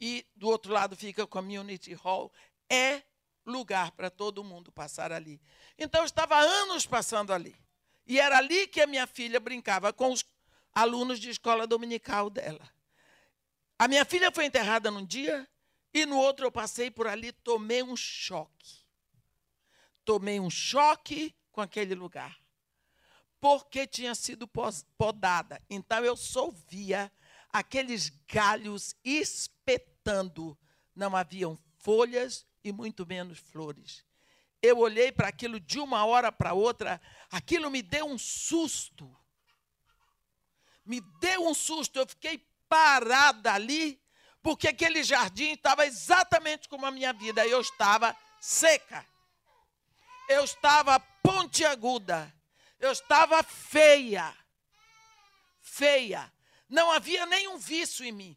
E 0.00 0.26
do 0.34 0.48
outro 0.48 0.72
lado 0.72 0.96
fica 0.96 1.22
o 1.22 1.28
community 1.28 1.94
hall. 1.94 2.32
É 2.68 3.02
lugar 3.46 3.92
para 3.92 4.10
todo 4.10 4.42
mundo 4.42 4.72
passar 4.72 5.12
ali. 5.12 5.40
Então 5.78 6.00
eu 6.00 6.06
estava 6.06 6.36
anos 6.36 6.84
passando 6.84 7.32
ali. 7.32 7.54
E 8.06 8.18
era 8.18 8.38
ali 8.38 8.66
que 8.66 8.80
a 8.80 8.86
minha 8.86 9.06
filha 9.06 9.38
brincava 9.38 9.92
com 9.92 10.12
os 10.12 10.24
alunos 10.74 11.20
de 11.20 11.30
escola 11.30 11.66
dominical 11.66 12.28
dela. 12.28 12.68
A 13.78 13.86
minha 13.86 14.04
filha 14.04 14.32
foi 14.32 14.46
enterrada 14.46 14.90
num 14.90 15.04
dia 15.04 15.48
e 15.92 16.04
no 16.04 16.18
outro 16.18 16.44
eu 16.46 16.52
passei 16.52 16.90
por 16.90 17.06
ali, 17.06 17.30
tomei 17.30 17.82
um 17.82 17.96
choque. 17.96 18.84
Tomei 20.04 20.40
um 20.40 20.50
choque 20.50 21.34
com 21.52 21.60
aquele 21.60 21.94
lugar. 21.94 22.43
Porque 23.44 23.86
tinha 23.86 24.14
sido 24.14 24.48
podada. 24.96 25.60
Então 25.68 26.02
eu 26.02 26.16
só 26.16 26.50
via 26.50 27.12
aqueles 27.52 28.08
galhos 28.26 28.96
espetando. 29.04 30.58
Não 30.96 31.14
haviam 31.14 31.58
folhas 31.76 32.46
e 32.64 32.72
muito 32.72 33.06
menos 33.06 33.38
flores. 33.38 34.02
Eu 34.62 34.78
olhei 34.78 35.12
para 35.12 35.28
aquilo 35.28 35.60
de 35.60 35.78
uma 35.78 36.06
hora 36.06 36.32
para 36.32 36.54
outra, 36.54 36.98
aquilo 37.30 37.70
me 37.70 37.82
deu 37.82 38.06
um 38.06 38.16
susto. 38.16 39.14
Me 40.82 41.02
deu 41.20 41.46
um 41.46 41.52
susto, 41.52 41.98
eu 41.98 42.06
fiquei 42.06 42.38
parada 42.66 43.52
ali, 43.52 44.00
porque 44.42 44.68
aquele 44.68 45.02
jardim 45.02 45.52
estava 45.52 45.84
exatamente 45.84 46.66
como 46.66 46.86
a 46.86 46.90
minha 46.90 47.12
vida. 47.12 47.46
Eu 47.46 47.60
estava 47.60 48.16
seca, 48.40 49.06
eu 50.30 50.42
estava 50.44 50.98
pontiaguda, 50.98 52.33
eu 52.84 52.92
estava 52.92 53.42
feia. 53.42 54.36
Feia. 55.60 56.32
Não 56.68 56.90
havia 56.90 57.24
nenhum 57.26 57.56
vício 57.56 58.04
em 58.04 58.12
mim. 58.12 58.36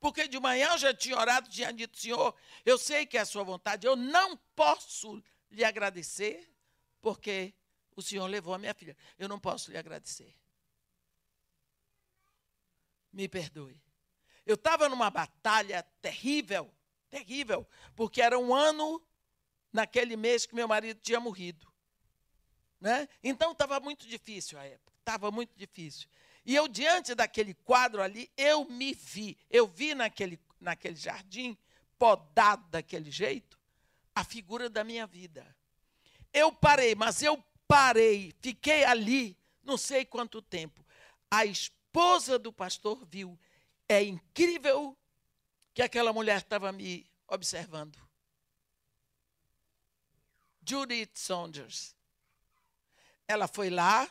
Porque 0.00 0.28
de 0.28 0.38
manhã 0.38 0.70
eu 0.72 0.78
já 0.78 0.94
tinha 0.94 1.16
orado, 1.16 1.48
tinha 1.48 1.72
dito, 1.72 1.98
Senhor, 1.98 2.34
eu 2.64 2.78
sei 2.78 3.06
que 3.06 3.16
é 3.16 3.20
a 3.20 3.26
sua 3.26 3.42
vontade, 3.42 3.86
eu 3.86 3.96
não 3.96 4.36
posso 4.54 5.22
lhe 5.50 5.64
agradecer, 5.64 6.50
porque 7.00 7.54
o 7.96 8.02
senhor 8.02 8.26
levou 8.26 8.54
a 8.54 8.58
minha 8.58 8.74
filha. 8.74 8.96
Eu 9.18 9.28
não 9.28 9.38
posso 9.38 9.70
lhe 9.70 9.78
agradecer. 9.78 10.34
Me 13.12 13.28
perdoe. 13.28 13.80
Eu 14.44 14.54
estava 14.56 14.88
numa 14.88 15.10
batalha 15.10 15.82
terrível, 16.02 16.74
terrível, 17.08 17.66
porque 17.94 18.20
era 18.20 18.38
um 18.38 18.54
ano 18.54 19.02
naquele 19.72 20.16
mês 20.16 20.44
que 20.44 20.54
meu 20.54 20.68
marido 20.68 21.00
tinha 21.00 21.20
morrido. 21.20 21.73
Né? 22.84 23.08
Então 23.22 23.52
estava 23.52 23.80
muito 23.80 24.06
difícil 24.06 24.58
a 24.58 24.64
época, 24.66 24.92
estava 24.98 25.30
muito 25.30 25.56
difícil. 25.56 26.06
E 26.44 26.54
eu, 26.54 26.68
diante 26.68 27.14
daquele 27.14 27.54
quadro 27.54 28.02
ali, 28.02 28.30
eu 28.36 28.66
me 28.66 28.92
vi, 28.92 29.38
eu 29.48 29.66
vi 29.66 29.94
naquele, 29.94 30.38
naquele 30.60 30.94
jardim, 30.94 31.56
podado 31.98 32.68
daquele 32.68 33.10
jeito, 33.10 33.58
a 34.14 34.22
figura 34.22 34.68
da 34.68 34.84
minha 34.84 35.06
vida. 35.06 35.56
Eu 36.30 36.52
parei, 36.52 36.94
mas 36.94 37.22
eu 37.22 37.42
parei, 37.66 38.34
fiquei 38.42 38.84
ali, 38.84 39.34
não 39.62 39.78
sei 39.78 40.04
quanto 40.04 40.42
tempo. 40.42 40.84
A 41.30 41.46
esposa 41.46 42.38
do 42.38 42.52
pastor 42.52 43.02
viu. 43.06 43.40
É 43.88 44.02
incrível 44.02 44.94
que 45.72 45.80
aquela 45.80 46.12
mulher 46.12 46.42
estava 46.42 46.70
me 46.70 47.10
observando. 47.28 47.98
Judith 50.62 51.12
Saunders. 51.14 51.94
Ela 53.26 53.48
foi 53.48 53.70
lá, 53.70 54.08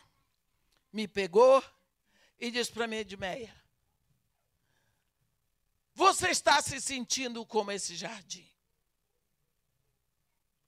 me 0.91 1.08
pegou 1.08 1.63
e 2.39 2.52
disse 2.52 2.71
para 2.71 2.88
mim, 2.88 2.97
Edmeia, 2.97 3.54
você 5.93 6.30
está 6.30 6.62
se 6.62 6.82
sentindo 6.82 7.45
como 7.45 7.71
esse 7.71 7.95
jardim? 7.95 8.49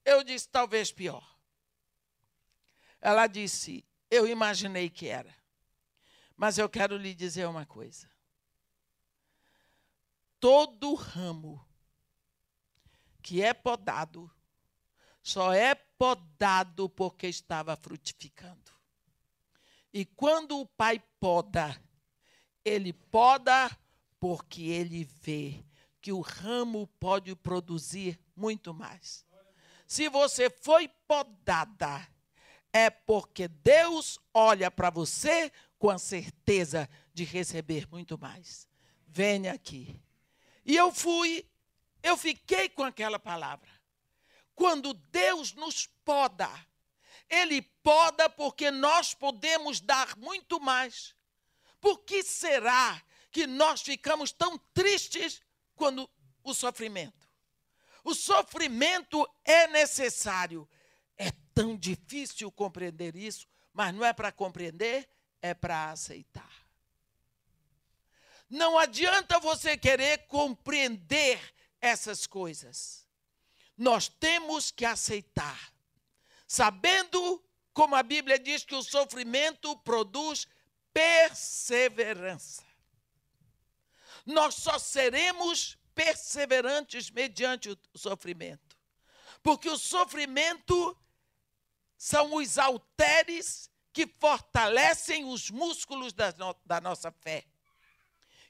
Eu 0.04 0.22
disse, 0.22 0.48
talvez 0.48 0.92
pior. 0.92 1.36
Ela 3.00 3.26
disse, 3.26 3.84
eu 4.08 4.26
imaginei 4.26 4.88
que 4.88 5.08
era. 5.08 5.34
Mas 6.36 6.58
eu 6.58 6.68
quero 6.68 6.96
lhe 6.96 7.14
dizer 7.14 7.46
uma 7.46 7.66
coisa. 7.66 8.08
Todo 10.38 10.94
ramo 10.94 11.66
que 13.22 13.42
é 13.42 13.52
podado, 13.52 14.30
só 15.20 15.52
é 15.52 15.74
podado 15.98 16.88
porque 16.88 17.26
estava 17.26 17.76
frutificando. 17.76 18.72
E 19.92 20.04
quando 20.04 20.60
o 20.60 20.66
pai 20.66 21.02
poda, 21.18 21.80
ele 22.64 22.92
poda 22.92 23.70
porque 24.20 24.62
ele 24.62 25.04
vê 25.04 25.64
que 26.00 26.12
o 26.12 26.20
ramo 26.20 26.86
pode 27.00 27.34
produzir 27.34 28.18
muito 28.34 28.74
mais. 28.74 29.24
Se 29.86 30.08
você 30.08 30.50
foi 30.50 30.88
podada, 31.06 32.06
é 32.72 32.90
porque 32.90 33.48
Deus 33.48 34.18
olha 34.34 34.70
para 34.70 34.90
você 34.90 35.50
com 35.78 35.88
a 35.88 35.98
certeza 35.98 36.88
de 37.14 37.24
receber 37.24 37.88
muito 37.90 38.18
mais. 38.18 38.68
Venha 39.06 39.52
aqui. 39.52 40.00
E 40.64 40.76
eu 40.76 40.92
fui, 40.92 41.46
eu 42.02 42.16
fiquei 42.16 42.68
com 42.68 42.82
aquela 42.82 43.18
palavra. 43.18 43.75
Quando 44.56 44.94
Deus 44.94 45.52
nos 45.52 45.86
poda, 46.04 46.50
Ele 47.28 47.60
poda 47.60 48.28
porque 48.28 48.70
nós 48.70 49.14
podemos 49.14 49.80
dar 49.80 50.16
muito 50.16 50.58
mais. 50.58 51.14
Por 51.80 51.98
que 51.98 52.22
será 52.24 53.00
que 53.30 53.46
nós 53.46 53.82
ficamos 53.82 54.32
tão 54.32 54.58
tristes 54.72 55.42
quando 55.76 56.10
o 56.42 56.54
sofrimento? 56.54 57.28
O 58.02 58.14
sofrimento 58.14 59.28
é 59.44 59.66
necessário. 59.68 60.68
É 61.18 61.30
tão 61.54 61.76
difícil 61.76 62.50
compreender 62.50 63.14
isso, 63.14 63.46
mas 63.72 63.94
não 63.94 64.04
é 64.04 64.12
para 64.12 64.32
compreender, 64.32 65.08
é 65.42 65.52
para 65.52 65.90
aceitar. 65.90 66.66
Não 68.48 68.78
adianta 68.78 69.38
você 69.38 69.76
querer 69.76 70.26
compreender 70.28 71.40
essas 71.80 72.26
coisas. 72.26 73.05
Nós 73.76 74.08
temos 74.08 74.70
que 74.70 74.84
aceitar, 74.84 75.72
sabendo, 76.46 77.44
como 77.72 77.94
a 77.94 78.02
Bíblia 78.02 78.38
diz, 78.38 78.64
que 78.64 78.74
o 78.74 78.82
sofrimento 78.82 79.76
produz 79.78 80.46
perseverança. 80.92 82.64
Nós 84.24 84.54
só 84.54 84.78
seremos 84.78 85.78
perseverantes 85.94 87.10
mediante 87.10 87.70
o 87.70 87.98
sofrimento. 87.98 88.76
Porque 89.42 89.68
o 89.68 89.78
sofrimento 89.78 90.96
são 91.96 92.34
os 92.34 92.58
halteres 92.58 93.70
que 93.92 94.06
fortalecem 94.06 95.24
os 95.24 95.50
músculos 95.50 96.12
da, 96.12 96.32
no, 96.32 96.54
da 96.64 96.80
nossa 96.80 97.10
fé. 97.10 97.46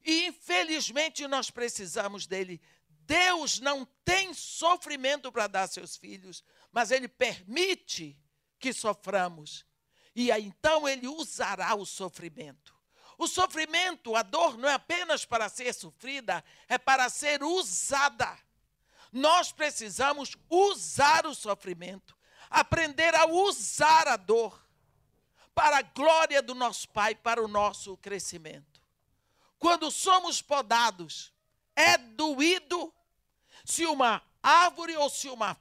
E 0.05 0.27
infelizmente 0.27 1.27
nós 1.27 1.51
precisamos 1.51 2.27
dele. 2.27 2.61
Deus 3.07 3.61
não 3.61 3.87
tem 4.05 4.35
sofrimento 4.35 5.31
para 5.31 5.47
dar 5.47 5.63
a 5.63 5.69
seus 5.69 5.97
filhos, 5.97 6.43
mas 6.73 6.91
ele 6.91 7.09
permite 7.09 8.19
que 8.59 8.73
soframos. 8.73 9.65
E 10.15 10.33
aí, 10.33 10.47
então 10.47 10.89
ele 10.89 11.07
usará 11.07 11.75
o 11.75 11.87
sofrimento. 11.87 12.75
O 13.19 13.27
sofrimento, 13.27 14.15
a 14.15 14.23
dor, 14.23 14.59
não 14.59 14.69
é 14.69 14.75
apenas 14.75 15.25
para 15.25 15.49
ser 15.49 15.73
sofrida, 15.73 16.45
é 16.69 16.77
para 16.77 17.09
ser 17.09 17.43
usada. 17.43 18.39
Nós 19.13 19.53
precisamos 19.53 20.37
usar 20.51 21.27
o 21.27 21.35
sofrimento, 21.35 22.17
aprender 22.51 23.15
a 23.15 23.27
usar 23.27 24.09
a 24.09 24.17
dor 24.17 24.63
para 25.55 25.79
a 25.79 25.83
glória 25.83 26.43
do 26.43 26.55
nosso 26.55 26.89
Pai, 26.91 27.15
para 27.15 27.43
o 27.43 27.49
nosso 27.49 27.97
crescimento. 27.97 28.83
Quando 29.59 29.91
somos 29.91 30.43
podados, 30.43 31.33
é 31.75 31.97
doído 31.97 32.93
se 33.67 33.85
uma 33.85 34.23
árvore 34.41 34.97
ou 34.97 35.11
se 35.11 35.29
uma, 35.29 35.61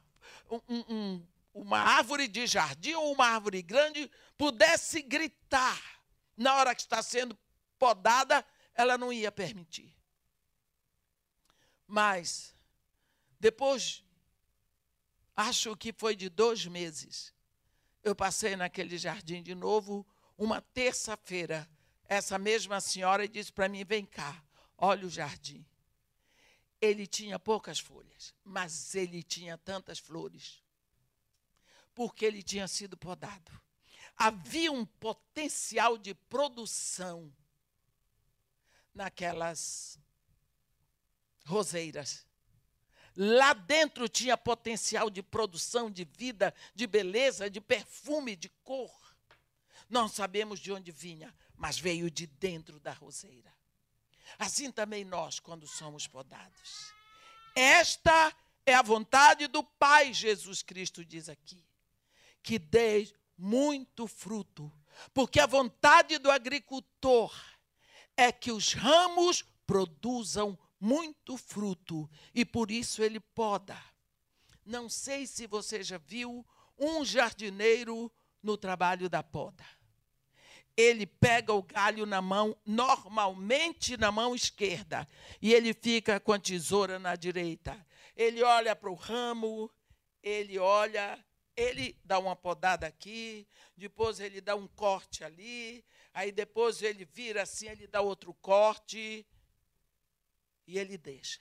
um, 0.50 0.62
um, 0.70 1.28
uma 1.56 1.80
árvore 1.80 2.28
de 2.28 2.46
jardim 2.46 2.94
ou 2.94 3.12
uma 3.12 3.26
árvore 3.26 3.63
grande 3.63 4.10
pudesse 4.38 5.02
gritar 5.02 5.82
na 6.38 6.56
hora 6.56 6.76
que 6.76 6.82
está 6.82 7.02
sendo 7.02 7.36
podada, 7.80 8.46
ela 8.76 8.96
não 8.96 9.12
ia 9.12 9.32
permitir. 9.32 9.91
Mas, 11.88 12.56
depois, 13.39 14.04
acho 15.36 15.76
que 15.76 15.91
foi 15.91 16.15
de 16.15 16.30
dois 16.30 16.63
meses, 16.68 17.34
eu 18.04 18.15
passei 18.15 18.56
naquele 18.56 19.00
jardim 19.00 19.41
de 19.41 19.56
novo, 19.56 20.06
uma 20.38 20.62
terça-feira. 20.62 21.68
Essa 22.08 22.38
mesma 22.38 22.80
senhora 22.80 23.28
disse 23.28 23.52
para 23.52 23.68
mim: 23.68 23.84
vem 23.84 24.06
cá, 24.06 24.44
olha 24.78 25.08
o 25.08 25.10
jardim. 25.10 25.65
Ele 26.86 27.08
tinha 27.08 27.39
poucas 27.39 27.80
folhas, 27.80 28.34
mas 28.43 28.93
ele 28.93 29.24
tinha 29.24 29.58
tantas 29.58 29.98
flores, 29.98 30.62
porque 31.93 32.26
ele 32.26 32.43
tinha 32.43 32.67
sido 32.67 32.95
podado. 32.95 33.52
Havia 34.15 34.71
um 34.71 34.86
potencial 34.86 35.98
de 35.98 36.13
produção 36.13 37.34
naquelas 38.93 40.00
roseiras. 41.45 42.26
Lá 43.17 43.54
dentro 43.54 44.08
tinha 44.08 44.38
potencial 44.38 45.10
de 45.10 45.24
produção, 45.24 45.89
de 45.89 46.06
vida, 46.06 46.54
de 46.74 46.86
beleza, 46.86 47.50
de 47.50 47.62
perfume, 47.62 48.36
de 48.36 48.50
cor. 48.63 48.93
Não 49.89 50.08
sabemos 50.08 50.60
de 50.60 50.71
onde 50.71 50.91
vinha, 50.91 51.34
mas 51.56 51.80
veio 51.80 52.12
de 52.12 52.28
dentro 52.28 52.80
da 52.80 52.91
roseira. 52.91 53.54
Assim 54.38 54.72
também 54.72 55.04
nós, 55.06 55.40
quando 55.40 55.68
somos 55.68 56.08
podados. 56.08 56.94
Esta 57.56 58.36
é 58.66 58.74
a 58.74 58.82
vontade 58.82 59.48
do 59.48 59.64
Pai, 59.64 60.14
Jesus 60.14 60.62
Cristo 60.62 61.06
diz 61.06 61.30
aqui. 61.30 61.64
Que 62.42 62.60
dê 62.60 63.12
muito 63.38 64.08
fruto. 64.08 64.72
Porque 65.14 65.40
a 65.40 65.46
vontade 65.46 66.18
do 66.18 66.32
agricultor 66.32 67.34
é 68.16 68.32
que 68.32 68.52
os 68.52 68.74
ramos 68.74 69.44
produzam 69.66 70.58
muito 70.80 71.38
fruto 71.38 72.10
e 72.34 72.46
por 72.46 72.72
isso 72.72 73.04
ele 73.04 73.20
poda. 73.20 73.78
Não 74.66 74.90
sei 74.90 75.28
se 75.28 75.48
você 75.48 75.84
já 75.84 75.98
viu 75.98 76.46
um 76.78 77.04
jardineiro 77.04 78.12
no 78.42 78.58
trabalho 78.58 79.10
da 79.10 79.24
poda. 79.24 79.66
Ele 80.78 81.06
pega 81.06 81.54
o 81.54 81.64
galho 81.64 82.06
na 82.06 82.22
mão, 82.22 82.58
normalmente 82.66 83.96
na 83.96 84.12
mão 84.12 84.36
esquerda, 84.36 85.08
e 85.42 85.54
ele 85.54 85.74
fica 85.74 86.20
com 86.20 86.34
a 86.34 86.40
tesoura 86.40 87.00
na 87.00 87.16
direita. 87.16 87.86
Ele 88.16 88.44
olha 88.44 88.76
para 88.76 88.90
o 88.90 88.94
ramo, 88.94 89.72
ele 90.22 90.60
olha, 90.60 91.24
ele 91.56 91.98
dá 92.04 92.20
uma 92.20 92.36
podada 92.36 92.86
aqui, 92.88 93.48
depois 93.78 94.20
ele 94.20 94.42
dá 94.42 94.56
um 94.56 94.68
corte 94.68 95.24
ali, 95.24 95.86
aí 96.14 96.32
depois 96.32 96.82
ele 96.82 97.06
vira 97.06 97.44
assim, 97.44 97.68
ele 97.70 97.88
dá 97.88 98.02
outro 98.02 98.34
corte 98.34 99.26
e 100.68 100.78
ele 100.78 100.98
deixa. 100.98 101.40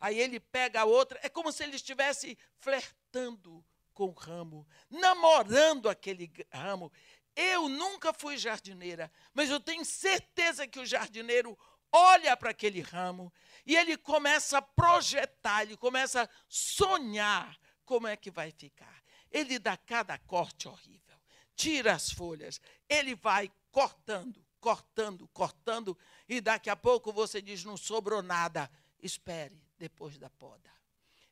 Aí 0.00 0.18
ele 0.18 0.40
pega 0.40 0.80
a 0.80 0.84
outra, 0.84 1.20
é 1.22 1.28
como 1.28 1.52
se 1.52 1.62
ele 1.62 1.76
estivesse 1.76 2.36
flertando 2.58 3.64
com 3.94 4.06
o 4.06 4.12
ramo, 4.12 4.66
namorando 4.90 5.88
aquele 5.88 6.32
ramo. 6.50 6.90
Eu 7.34 7.68
nunca 7.68 8.12
fui 8.12 8.36
jardineira, 8.36 9.10
mas 9.32 9.48
eu 9.50 9.58
tenho 9.58 9.84
certeza 9.84 10.66
que 10.66 10.78
o 10.78 10.86
jardineiro 10.86 11.58
olha 11.90 12.36
para 12.36 12.50
aquele 12.50 12.80
ramo 12.80 13.32
e 13.66 13.76
ele 13.76 13.96
começa 13.96 14.58
a 14.58 14.62
projetar, 14.62 15.62
ele 15.62 15.76
começa 15.76 16.22
a 16.22 16.28
sonhar 16.48 17.58
como 17.84 18.06
é 18.06 18.16
que 18.16 18.30
vai 18.30 18.50
ficar. 18.50 19.02
Ele 19.30 19.58
dá 19.58 19.76
cada 19.76 20.18
corte 20.18 20.68
horrível, 20.68 21.18
tira 21.54 21.94
as 21.94 22.10
folhas, 22.10 22.60
ele 22.88 23.14
vai 23.14 23.50
cortando, 23.70 24.44
cortando, 24.60 25.26
cortando, 25.28 25.96
e 26.28 26.40
daqui 26.40 26.68
a 26.68 26.76
pouco 26.76 27.12
você 27.12 27.40
diz: 27.40 27.64
não 27.64 27.76
sobrou 27.76 28.22
nada. 28.22 28.70
Espere 29.02 29.60
depois 29.76 30.16
da 30.16 30.30
poda. 30.30 30.70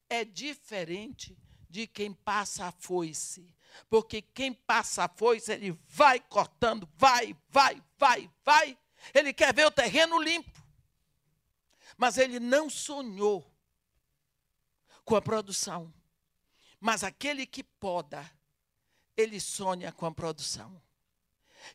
É 0.08 0.24
diferente 0.24 1.38
de 1.70 1.86
quem 1.86 2.12
passa 2.12 2.66
a 2.66 2.72
foice. 2.72 3.54
Porque 3.88 4.20
quem 4.20 4.52
passa 4.52 5.04
a 5.04 5.08
foice, 5.08 5.52
ele 5.52 5.78
vai 5.86 6.18
cortando, 6.20 6.88
vai, 6.96 7.36
vai, 7.48 7.82
vai, 7.96 8.30
vai. 8.44 8.76
Ele 9.14 9.32
quer 9.32 9.54
ver 9.54 9.66
o 9.66 9.70
terreno 9.70 10.20
limpo. 10.20 10.60
Mas 11.96 12.18
ele 12.18 12.40
não 12.40 12.68
sonhou 12.68 13.48
com 15.04 15.14
a 15.14 15.22
produção. 15.22 15.92
Mas 16.80 17.04
aquele 17.04 17.46
que 17.46 17.62
poda, 17.62 18.28
ele 19.16 19.40
sonha 19.40 19.92
com 19.92 20.06
a 20.06 20.12
produção. 20.12 20.82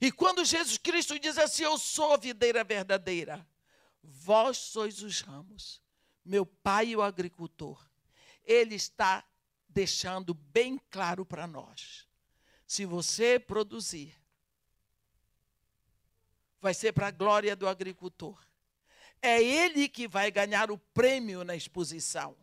E 0.01 0.11
quando 0.11 0.43
Jesus 0.43 0.77
Cristo 0.77 1.17
diz 1.19 1.37
assim: 1.37 1.63
Eu 1.63 1.77
sou 1.77 2.13
a 2.13 2.17
videira 2.17 2.63
verdadeira, 2.63 3.47
vós 4.01 4.57
sois 4.57 5.01
os 5.01 5.21
ramos, 5.21 5.81
meu 6.23 6.45
pai 6.45 6.95
o 6.95 7.03
agricultor, 7.03 7.87
ele 8.43 8.75
está 8.75 9.23
deixando 9.75 10.33
bem 10.33 10.79
claro 10.89 11.25
para 11.25 11.45
nós. 11.45 12.07
Se 12.65 12.85
você 12.85 13.37
produzir, 13.37 14.15
vai 16.61 16.73
ser 16.73 16.93
para 16.93 17.07
a 17.07 17.11
glória 17.11 17.57
do 17.57 17.67
agricultor. 17.67 18.41
É 19.21 19.43
ele 19.43 19.89
que 19.89 20.07
vai 20.07 20.31
ganhar 20.31 20.71
o 20.71 20.77
prêmio 20.77 21.43
na 21.43 21.57
exposição. 21.57 22.37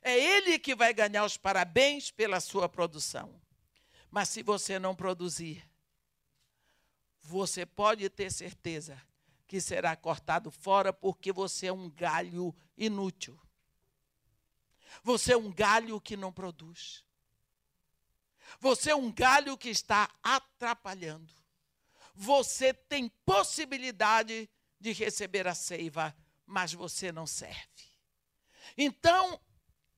É 0.00 0.16
ele 0.16 0.56
que 0.56 0.72
vai 0.74 0.94
ganhar 0.94 1.24
os 1.24 1.36
parabéns 1.36 2.12
pela 2.12 2.38
sua 2.38 2.68
produção. 2.68 3.42
Mas 4.08 4.28
se 4.28 4.40
você 4.40 4.78
não 4.78 4.94
produzir, 4.94 5.68
você 7.20 7.66
pode 7.66 8.08
ter 8.08 8.30
certeza 8.30 9.02
que 9.48 9.60
será 9.60 9.96
cortado 9.96 10.48
fora 10.52 10.92
porque 10.92 11.32
você 11.32 11.66
é 11.66 11.72
um 11.72 11.90
galho 11.90 12.54
inútil. 12.78 13.36
Você 15.02 15.32
é 15.32 15.36
um 15.36 15.52
galho 15.52 16.00
que 16.00 16.16
não 16.16 16.32
produz. 16.32 17.04
Você 18.60 18.90
é 18.90 18.96
um 18.96 19.12
galho 19.12 19.56
que 19.56 19.68
está 19.68 20.10
atrapalhando. 20.22 21.32
Você 22.14 22.72
tem 22.72 23.08
possibilidade 23.24 24.48
de 24.80 24.92
receber 24.92 25.46
a 25.46 25.54
seiva, 25.54 26.16
mas 26.46 26.72
você 26.72 27.12
não 27.12 27.26
serve. 27.26 27.84
Então, 28.76 29.40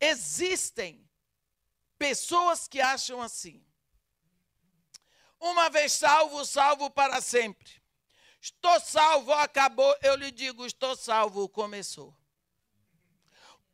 existem 0.00 1.08
pessoas 1.96 2.66
que 2.66 2.80
acham 2.80 3.22
assim: 3.22 3.64
uma 5.38 5.68
vez 5.68 5.92
salvo, 5.92 6.44
salvo 6.44 6.90
para 6.90 7.20
sempre. 7.20 7.78
Estou 8.40 8.80
salvo, 8.80 9.32
acabou. 9.32 9.96
Eu 10.02 10.14
lhe 10.14 10.30
digo, 10.30 10.64
estou 10.64 10.96
salvo, 10.96 11.48
começou. 11.48 12.16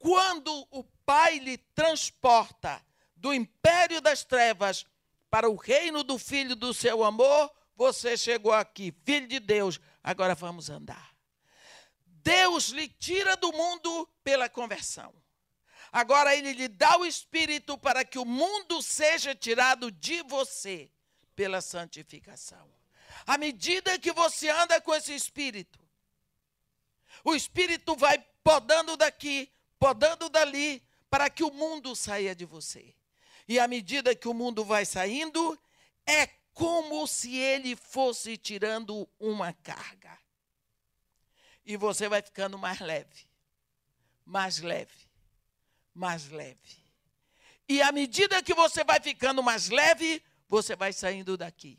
Quando 0.04 0.68
o 0.70 0.84
Pai 0.84 1.38
lhe 1.38 1.56
transporta 1.56 2.84
do 3.16 3.32
império 3.32 4.02
das 4.02 4.22
trevas 4.22 4.84
para 5.30 5.48
o 5.48 5.56
reino 5.56 6.04
do 6.04 6.18
Filho 6.18 6.54
do 6.54 6.74
seu 6.74 7.02
amor, 7.02 7.50
você 7.74 8.14
chegou 8.14 8.52
aqui, 8.52 8.94
filho 9.02 9.26
de 9.26 9.40
Deus, 9.40 9.80
agora 10.02 10.34
vamos 10.34 10.68
andar. 10.68 11.16
Deus 12.04 12.68
lhe 12.68 12.86
tira 12.86 13.34
do 13.34 13.50
mundo 13.50 14.06
pela 14.22 14.46
conversão. 14.46 15.10
Agora 15.90 16.36
ele 16.36 16.52
lhe 16.52 16.68
dá 16.68 16.98
o 16.98 17.06
espírito 17.06 17.78
para 17.78 18.04
que 18.04 18.18
o 18.18 18.26
mundo 18.26 18.82
seja 18.82 19.34
tirado 19.34 19.90
de 19.90 20.22
você 20.24 20.90
pela 21.34 21.62
santificação. 21.62 22.70
À 23.26 23.38
medida 23.38 23.98
que 23.98 24.12
você 24.12 24.50
anda 24.50 24.78
com 24.82 24.94
esse 24.94 25.14
espírito, 25.14 25.80
o 27.24 27.34
espírito 27.34 27.96
vai 27.96 28.18
podando 28.42 28.98
daqui, 28.98 29.50
podando 29.78 30.28
dali, 30.28 30.82
para 31.10 31.30
que 31.30 31.44
o 31.44 31.50
mundo 31.50 31.94
saia 31.94 32.34
de 32.34 32.44
você. 32.44 32.94
E 33.46 33.58
à 33.58 33.68
medida 33.68 34.14
que 34.14 34.28
o 34.28 34.34
mundo 34.34 34.64
vai 34.64 34.84
saindo, 34.84 35.58
é 36.06 36.26
como 36.52 37.06
se 37.06 37.36
ele 37.36 37.76
fosse 37.76 38.36
tirando 38.36 39.08
uma 39.18 39.52
carga. 39.52 40.18
E 41.64 41.76
você 41.76 42.08
vai 42.08 42.22
ficando 42.22 42.58
mais 42.58 42.80
leve, 42.80 43.26
mais 44.24 44.58
leve, 44.58 45.08
mais 45.94 46.28
leve. 46.30 46.84
E 47.68 47.80
à 47.80 47.90
medida 47.90 48.42
que 48.42 48.54
você 48.54 48.84
vai 48.84 49.00
ficando 49.00 49.42
mais 49.42 49.70
leve, 49.70 50.22
você 50.48 50.76
vai 50.76 50.92
saindo 50.92 51.36
daqui. 51.36 51.78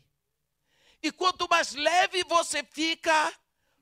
E 1.02 1.12
quanto 1.12 1.48
mais 1.48 1.72
leve 1.72 2.24
você 2.24 2.64
fica, 2.64 3.32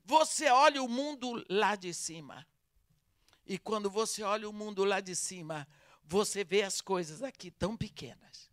você 0.05 0.48
olha 0.50 0.83
o 0.83 0.88
mundo 0.88 1.44
lá 1.48 1.74
de 1.74 1.94
cima. 1.94 2.46
E 3.46 3.59
quando 3.59 3.90
você 3.90 4.22
olha 4.22 4.48
o 4.48 4.52
mundo 4.52 4.85
lá 4.85 5.00
de 5.00 5.14
cima, 5.14 5.66
você 6.02 6.44
vê 6.44 6.62
as 6.62 6.80
coisas 6.80 7.22
aqui 7.22 7.50
tão 7.50 7.76
pequenas. 7.76 8.50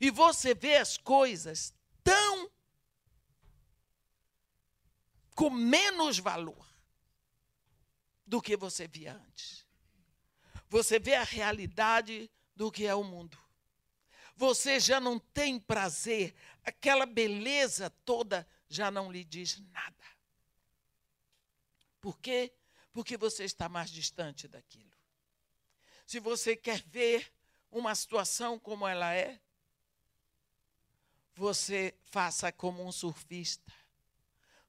E 0.00 0.10
você 0.10 0.54
vê 0.54 0.76
as 0.76 0.96
coisas 0.96 1.74
tão 2.02 2.50
com 5.34 5.50
menos 5.50 6.18
valor 6.18 6.66
do 8.26 8.40
que 8.40 8.56
você 8.56 8.88
via 8.88 9.14
antes. 9.14 9.66
Você 10.68 10.98
vê 10.98 11.14
a 11.14 11.24
realidade 11.24 12.30
do 12.54 12.72
que 12.72 12.86
é 12.86 12.94
o 12.94 13.04
mundo 13.04 13.38
você 14.36 14.78
já 14.78 15.00
não 15.00 15.18
tem 15.18 15.58
prazer, 15.58 16.34
aquela 16.62 17.06
beleza 17.06 17.88
toda 18.04 18.46
já 18.68 18.90
não 18.90 19.10
lhe 19.10 19.24
diz 19.24 19.58
nada. 19.72 20.04
Por 22.00 22.18
quê? 22.20 22.52
Porque 22.52 22.65
você 23.16 23.44
está 23.44 23.68
mais 23.68 23.90
distante 23.90 24.46
daquilo. 24.46 24.92
Se 26.06 26.20
você 26.20 26.56
quer 26.56 26.82
ver 26.82 27.32
uma 27.70 27.94
situação 27.94 28.58
como 28.58 28.86
ela 28.86 29.12
é, 29.14 29.40
você 31.34 31.94
faça 32.04 32.50
como 32.52 32.86
um 32.86 32.92
surfista. 32.92 33.72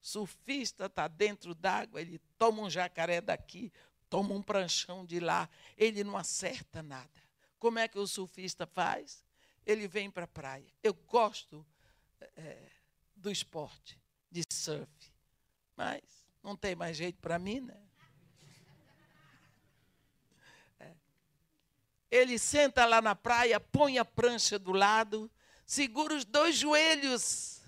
Surfista 0.02 0.86
está 0.86 1.08
dentro 1.08 1.54
d'água, 1.54 2.02
ele 2.02 2.20
toma 2.38 2.64
um 2.64 2.70
jacaré 2.70 3.22
daqui, 3.22 3.72
toma 4.10 4.34
um 4.34 4.42
pranchão 4.42 5.06
de 5.06 5.20
lá, 5.20 5.50
ele 5.78 6.04
não 6.04 6.18
acerta 6.18 6.82
nada. 6.82 7.22
Como 7.60 7.80
é 7.80 7.88
que 7.88 8.00
o 8.00 8.08
surfista 8.08 8.66
faz? 8.66 9.28
ele 9.68 9.88
vem 9.88 10.10
para 10.10 10.24
a 10.24 10.28
praia. 10.28 10.66
Eu 10.82 10.94
gosto 10.94 11.66
é, 12.38 12.72
do 13.16 13.30
esporte, 13.30 14.02
de 14.32 14.42
surf, 14.52 15.14
mas 15.76 16.02
não 16.42 16.56
tem 16.56 16.74
mais 16.74 16.96
jeito 16.96 17.20
para 17.20 17.38
mim, 17.38 17.60
né? 17.60 17.87
Ele 22.10 22.40
senta 22.40 22.86
lá 22.86 23.02
na 23.02 23.16
praia, 23.16 23.60
põe 23.60 23.98
a 23.98 24.06
prancha 24.06 24.58
do 24.58 24.72
lado, 24.72 25.30
segura 25.66 26.14
os 26.14 26.24
dois 26.24 26.56
joelhos. 26.56 27.62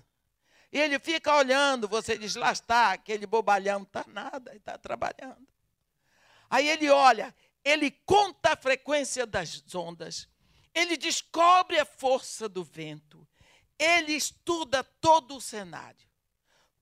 E 0.72 0.78
ele 0.78 0.98
fica 0.98 1.34
olhando, 1.34 1.88
você 1.88 2.16
diz, 2.16 2.34
lá 2.36 2.52
está, 2.52 2.92
aquele 2.92 3.26
bobalhão, 3.26 3.82
está 3.82 4.04
nada, 4.08 4.54
está 4.54 4.78
trabalhando. 4.78 5.46
Aí 6.48 6.68
ele 6.68 6.88
olha, 6.88 7.34
ele 7.64 7.90
conta 7.90 8.52
a 8.52 8.56
frequência 8.56 9.26
das 9.26 9.62
ondas, 9.74 10.28
ele 10.74 10.96
descobre 10.96 11.78
a 11.78 11.84
força 11.84 12.48
do 12.48 12.64
vento. 12.64 13.26
Ele 13.78 14.12
estuda 14.12 14.84
todo 14.84 15.36
o 15.36 15.40
cenário. 15.40 16.06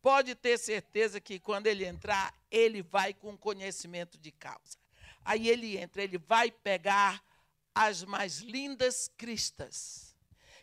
Pode 0.03 0.35
ter 0.35 0.59
certeza 0.59 1.20
que 1.20 1.39
quando 1.39 1.66
ele 1.66 1.85
entrar, 1.85 2.35
ele 2.51 2.83
vai 2.83 3.14
com 3.14 3.37
conhecimento 3.37 4.18
de 4.18 4.33
causa. 4.33 4.78
Aí 5.24 5.49
ele 5.49 5.76
entra, 5.76 6.03
ele 6.03 6.18
vai 6.18 6.51
pegar 6.51 7.22
as 7.87 8.03
mais 8.05 8.39
lindas 8.39 9.11
cristas. 9.16 10.16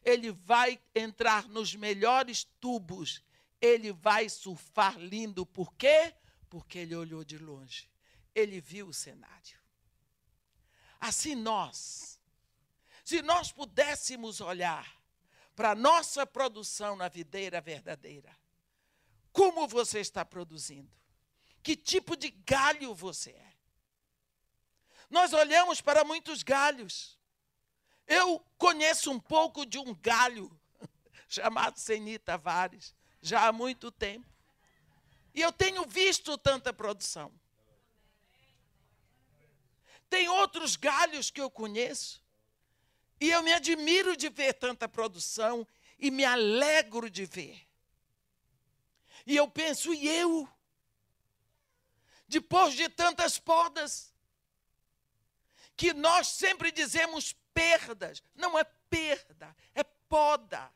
Ele 0.03 0.32
vai 0.32 0.80
entrar 0.93 1.47
nos 1.47 1.76
melhores 1.76 2.43
tubos. 2.59 3.24
Ele 3.61 3.91
vai 3.91 4.30
surfar 4.30 4.97
lindo. 4.97 5.45
Por 5.45 5.74
quê? 5.76 6.13
Porque 6.49 6.80
ele 6.80 6.95
olhou 6.95 7.24
de 7.24 7.38
longe. 7.38 7.89
Ele 8.34 8.59
viu 8.59 8.88
o 8.88 8.93
cenário. 8.93 9.57
Assim 10.99 11.36
nós 11.36 12.16
se 13.05 13.22
nós 13.22 13.51
pudéssemos 13.51 14.41
olhar 14.41 14.91
para 15.55 15.72
a 15.72 15.76
nossa 15.76 16.26
produção 16.26 16.95
na 16.95 17.07
videira 17.07 17.61
verdadeira, 17.61 18.36
como 19.32 19.68
você 19.68 19.99
está 19.99 20.26
produzindo? 20.26 20.91
Que 21.61 21.76
tipo 21.76 22.18
de 22.18 22.32
galho 22.32 22.95
você 22.95 23.30
é? 23.30 23.55
Nós 25.10 25.34
olhamos 25.34 25.82
para 25.82 26.03
muitos 26.03 26.43
galhos. 26.43 27.18
Eu 28.08 28.39
conheço 28.58 29.12
um 29.12 29.20
pouco 29.20 29.66
de 29.66 29.78
um 29.78 29.93
galho 29.95 30.51
chamado 31.28 31.80
Seni 31.80 32.20
Tavares, 32.20 32.93
já 33.22 33.47
há 33.47 33.51
muito 33.51 33.91
tempo. 33.91 34.28
E 35.34 35.41
eu 35.41 35.51
tenho 35.51 35.86
visto 35.86 36.38
tanta 36.38 36.72
produção. 36.72 37.32
Tem 40.10 40.30
outros 40.30 40.76
galhos 40.76 41.30
que 41.30 41.41
eu 41.41 41.49
conheço. 41.49 42.24
E 43.20 43.32
eu 43.32 43.43
me 43.43 43.53
admiro 43.53 44.16
de 44.16 44.30
ver 44.30 44.53
tanta 44.53 44.88
produção 44.88 45.68
e 45.99 46.12
me 46.12 46.24
alegro 46.24 47.10
de 47.10 47.26
ver. 47.26 47.68
E 49.26 49.36
eu 49.36 49.49
penso, 49.49 49.93
e 49.93 50.08
eu? 50.08 50.47
Depois 52.28 52.74
de 52.74 52.88
tantas 52.88 53.39
podas, 53.39 54.14
que 55.76 55.93
nós 55.93 56.28
sempre 56.28 56.71
dizemos 56.71 57.36
perdas, 57.53 58.23
não 58.36 58.57
é 58.57 58.63
perda, 58.89 59.55
é 59.73 59.84
poda. 59.84 60.71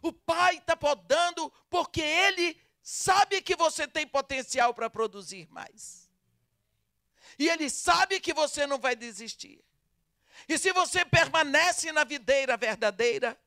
O 0.00 0.12
pai 0.12 0.56
está 0.56 0.76
podando 0.76 1.52
porque 1.70 2.00
ele 2.00 2.60
sabe 2.82 3.40
que 3.40 3.54
você 3.54 3.86
tem 3.86 4.06
potencial 4.06 4.74
para 4.74 4.90
produzir 4.90 5.48
mais. 5.50 6.10
E 7.38 7.48
ele 7.48 7.70
sabe 7.70 8.20
que 8.20 8.34
você 8.34 8.66
não 8.66 8.78
vai 8.78 8.94
desistir. 8.94 9.64
E 10.48 10.58
se 10.58 10.72
você 10.72 11.04
permanece 11.04 11.92
na 11.92 12.04
videira 12.04 12.56
verdadeira, 12.56 13.38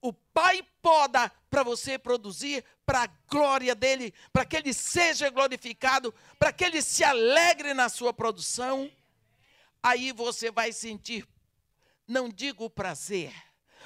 o 0.00 0.12
Pai 0.12 0.66
poda 0.82 1.30
para 1.48 1.62
você 1.62 1.98
produzir 1.98 2.64
para 2.84 3.04
a 3.04 3.06
glória 3.28 3.74
dele, 3.74 4.12
para 4.32 4.44
que 4.44 4.56
ele 4.56 4.74
seja 4.74 5.30
glorificado, 5.30 6.12
para 6.38 6.52
que 6.52 6.64
ele 6.64 6.82
se 6.82 7.04
alegre 7.04 7.72
na 7.72 7.88
sua 7.88 8.12
produção. 8.12 8.90
Aí 9.82 10.12
você 10.12 10.50
vai 10.50 10.72
sentir, 10.72 11.26
não 12.06 12.28
digo 12.28 12.70
prazer, 12.70 13.34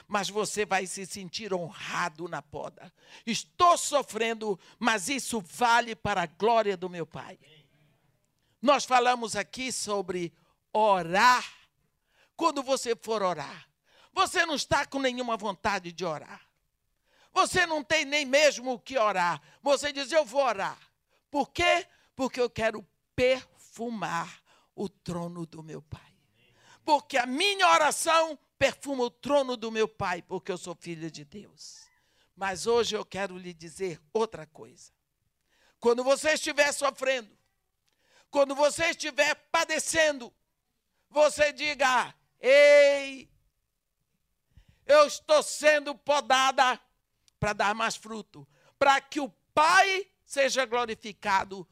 mas 0.06 0.28
você 0.28 0.66
vai 0.66 0.86
se 0.86 1.06
sentir 1.06 1.54
honrado 1.54 2.28
na 2.28 2.42
poda. 2.42 2.92
Estou 3.24 3.78
sofrendo, 3.78 4.58
mas 4.78 5.08
isso 5.08 5.40
vale 5.40 5.96
para 5.96 6.22
a 6.22 6.26
glória 6.26 6.76
do 6.76 6.90
meu 6.90 7.06
Pai. 7.06 7.38
Nós 8.60 8.84
falamos 8.84 9.34
aqui 9.36 9.72
sobre 9.72 10.32
orar. 10.72 11.44
Quando 12.36 12.62
você 12.62 12.94
for 12.94 13.22
orar, 13.22 13.66
você 14.12 14.44
não 14.44 14.54
está 14.54 14.84
com 14.84 14.98
nenhuma 14.98 15.36
vontade 15.36 15.92
de 15.92 16.04
orar. 16.04 16.42
Você 17.32 17.66
não 17.66 17.82
tem 17.82 18.04
nem 18.04 18.24
mesmo 18.24 18.72
o 18.72 18.78
que 18.78 18.98
orar. 18.98 19.40
Você 19.62 19.92
diz: 19.92 20.10
Eu 20.12 20.24
vou 20.24 20.42
orar. 20.42 20.78
Por 21.30 21.50
quê? 21.50 21.86
Porque 22.14 22.40
eu 22.40 22.48
quero 22.48 22.86
perfumar 23.14 24.42
o 24.76 24.88
trono 24.88 25.44
do 25.46 25.62
meu 25.62 25.82
Pai. 25.82 26.14
Porque 26.84 27.18
a 27.18 27.26
minha 27.26 27.68
oração 27.68 28.38
perfuma 28.56 29.04
o 29.04 29.10
trono 29.10 29.56
do 29.56 29.72
meu 29.72 29.88
Pai, 29.88 30.22
porque 30.22 30.52
eu 30.52 30.58
sou 30.58 30.74
filha 30.74 31.10
de 31.10 31.24
Deus. 31.24 31.84
Mas 32.36 32.66
hoje 32.66 32.94
eu 32.94 33.04
quero 33.04 33.36
lhe 33.36 33.52
dizer 33.52 34.00
outra 34.12 34.46
coisa. 34.46 34.92
Quando 35.80 36.04
você 36.04 36.34
estiver 36.34 36.70
sofrendo, 36.72 37.36
quando 38.30 38.54
você 38.54 38.90
estiver 38.90 39.34
padecendo, 39.50 40.32
você 41.08 41.52
diga: 41.52 42.14
Ei, 42.38 43.28
eu 44.84 45.06
estou 45.06 45.42
sendo 45.42 45.94
podada 45.94 46.78
para 47.40 47.52
dar 47.52 47.74
mais 47.74 47.96
fruto, 47.96 48.46
para 48.78 49.00
que 49.00 49.20
o 49.20 49.28
Pai 49.54 50.06
seja 50.24 50.66
glorificado 50.66 51.66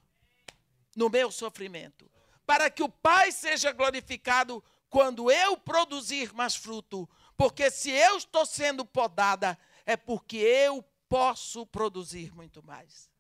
no 0.97 1.11
meu 1.11 1.31
sofrimento, 1.31 2.11
para 2.47 2.71
que 2.71 2.83
o 2.83 2.89
Pai 2.89 3.33
seja 3.33 3.73
glorificado 3.73 4.63
quando 4.89 5.31
eu 5.31 5.57
produzir 5.57 6.33
mais 6.33 6.55
fruto, 6.55 7.09
porque 7.37 7.71
se 7.71 7.91
eu 7.91 8.17
estou 8.17 8.47
sendo 8.47 8.85
podada, 8.85 9.59
é 9.85 9.97
porque 9.97 10.37
eu 10.37 10.85
posso 11.09 11.67
produzir 11.67 12.35
muito 12.35 12.63
mais. 12.63 13.11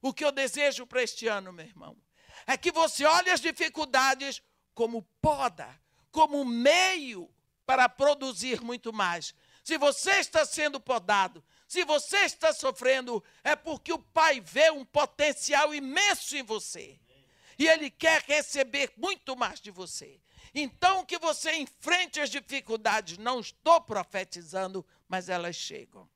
O 0.00 0.12
que 0.12 0.24
eu 0.24 0.32
desejo 0.32 0.86
para 0.86 1.02
este 1.02 1.28
ano, 1.28 1.52
meu 1.52 1.64
irmão, 1.64 1.96
é 2.46 2.56
que 2.56 2.72
você 2.72 3.04
olhe 3.04 3.30
as 3.30 3.40
dificuldades 3.40 4.42
como 4.74 5.02
poda, 5.20 5.68
como 6.10 6.44
meio 6.44 7.30
para 7.64 7.88
produzir 7.88 8.60
muito 8.60 8.92
mais. 8.92 9.34
Se 9.62 9.78
você 9.78 10.18
está 10.18 10.44
sendo 10.44 10.80
podado, 10.80 11.44
se 11.68 11.84
você 11.84 12.18
está 12.24 12.52
sofrendo, 12.52 13.22
é 13.44 13.54
porque 13.54 13.92
o 13.92 13.98
Pai 13.98 14.40
vê 14.40 14.70
um 14.70 14.84
potencial 14.84 15.72
imenso 15.74 16.36
em 16.36 16.42
você. 16.42 16.98
E 17.62 17.68
Ele 17.68 17.92
quer 17.92 18.24
receber 18.26 18.92
muito 18.96 19.36
mais 19.36 19.60
de 19.60 19.70
você. 19.70 20.20
Então, 20.52 21.06
que 21.06 21.16
você 21.16 21.54
enfrente 21.54 22.18
as 22.18 22.28
dificuldades, 22.28 23.18
não 23.18 23.38
estou 23.38 23.80
profetizando, 23.80 24.84
mas 25.08 25.28
elas 25.28 25.54
chegam. 25.54 26.10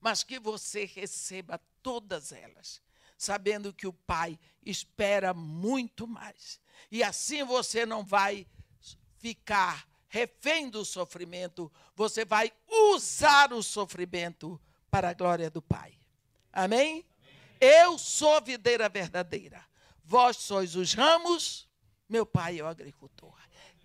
Mas 0.00 0.24
que 0.24 0.40
você 0.40 0.86
receba 0.86 1.60
todas 1.82 2.32
elas, 2.32 2.80
sabendo 3.18 3.70
que 3.70 3.86
o 3.86 3.92
Pai 3.92 4.38
espera 4.64 5.34
muito 5.34 6.06
mais. 6.06 6.58
E 6.90 7.02
assim 7.02 7.44
você 7.44 7.84
não 7.84 8.02
vai 8.02 8.46
ficar 9.18 9.86
refém 10.08 10.70
do 10.70 10.86
sofrimento, 10.86 11.70
você 11.94 12.24
vai 12.24 12.50
usar 12.66 13.52
o 13.52 13.62
sofrimento 13.62 14.58
para 14.90 15.10
a 15.10 15.14
glória 15.14 15.50
do 15.50 15.60
Pai. 15.60 15.92
Amém? 16.50 16.92
Amém? 16.92 17.06
Eu 17.60 17.98
sou 17.98 18.36
a 18.36 18.40
videira 18.40 18.88
verdadeira. 18.88 19.70
Vós 20.12 20.36
sois 20.36 20.76
os 20.76 20.92
ramos, 20.92 21.66
meu 22.06 22.26
pai 22.26 22.60
é 22.60 22.62
o 22.62 22.66
agricultor. 22.66 23.34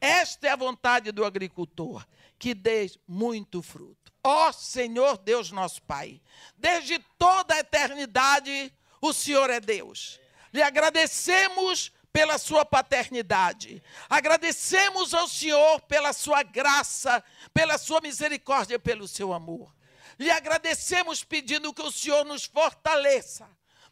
Esta 0.01 0.47
é 0.47 0.49
a 0.49 0.57
vontade 0.57 1.09
do 1.13 1.23
agricultor, 1.23 2.05
que 2.37 2.53
dê 2.53 2.91
muito 3.07 3.61
fruto. 3.61 4.11
Ó 4.21 4.51
Senhor 4.51 5.17
Deus 5.19 5.51
nosso 5.51 5.81
Pai, 5.83 6.21
desde 6.57 6.99
toda 7.17 7.53
a 7.55 7.59
eternidade 7.59 8.73
o 8.99 9.13
Senhor 9.13 9.49
é 9.49 9.61
Deus. 9.61 10.19
Lhe 10.51 10.61
agradecemos 10.61 11.93
pela 12.11 12.37
sua 12.37 12.65
paternidade. 12.65 13.81
Agradecemos 14.09 15.13
ao 15.13 15.29
Senhor 15.29 15.79
pela 15.83 16.11
sua 16.11 16.43
graça, 16.43 17.23
pela 17.53 17.77
sua 17.77 18.01
misericórdia, 18.01 18.77
pelo 18.77 19.07
seu 19.07 19.31
amor. 19.31 19.73
Lhe 20.19 20.29
agradecemos 20.29 21.23
pedindo 21.23 21.73
que 21.73 21.83
o 21.83 21.89
Senhor 21.89 22.25
nos 22.25 22.43
fortaleça, 22.43 23.47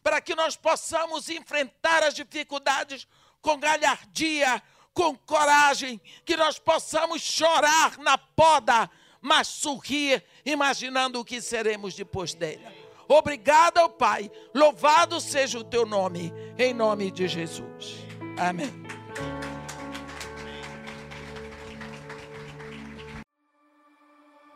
para 0.06 0.20
que 0.20 0.36
nós 0.36 0.54
possamos 0.54 1.28
enfrentar 1.28 2.04
as 2.04 2.14
dificuldades 2.14 3.08
com 3.42 3.58
galhardia, 3.58 4.62
com 4.94 5.16
coragem, 5.16 6.00
que 6.24 6.36
nós 6.36 6.60
possamos 6.60 7.20
chorar 7.20 7.98
na 7.98 8.16
poda, 8.16 8.88
mas 9.20 9.48
sorrir, 9.48 10.22
imaginando 10.44 11.18
o 11.18 11.24
que 11.24 11.40
seremos 11.40 11.96
depois 11.96 12.34
dela. 12.34 12.72
Obrigado, 13.08 13.90
Pai. 13.90 14.30
Louvado 14.54 15.20
seja 15.20 15.58
o 15.58 15.64
teu 15.64 15.84
nome, 15.84 16.32
em 16.56 16.72
nome 16.72 17.10
de 17.10 17.26
Jesus. 17.26 17.96
Amém. 18.38 18.70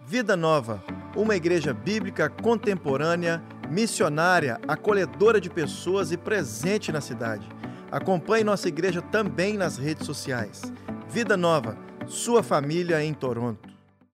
Vida 0.06 0.36
Nova, 0.36 0.80
uma 1.16 1.34
igreja 1.34 1.74
bíblica 1.74 2.30
contemporânea, 2.30 3.42
missionária, 3.70 4.60
acolhedora 4.66 5.40
de 5.40 5.48
pessoas 5.48 6.10
e 6.10 6.16
presente 6.16 6.90
na 6.90 7.00
cidade. 7.00 7.48
Acompanhe 7.90 8.44
nossa 8.44 8.68
igreja 8.68 9.00
também 9.00 9.56
nas 9.56 9.78
redes 9.78 10.04
sociais. 10.04 10.62
Vida 11.08 11.36
Nova, 11.36 11.76
sua 12.06 12.42
família 12.42 13.02
em 13.02 13.14
Toronto. 13.14 13.69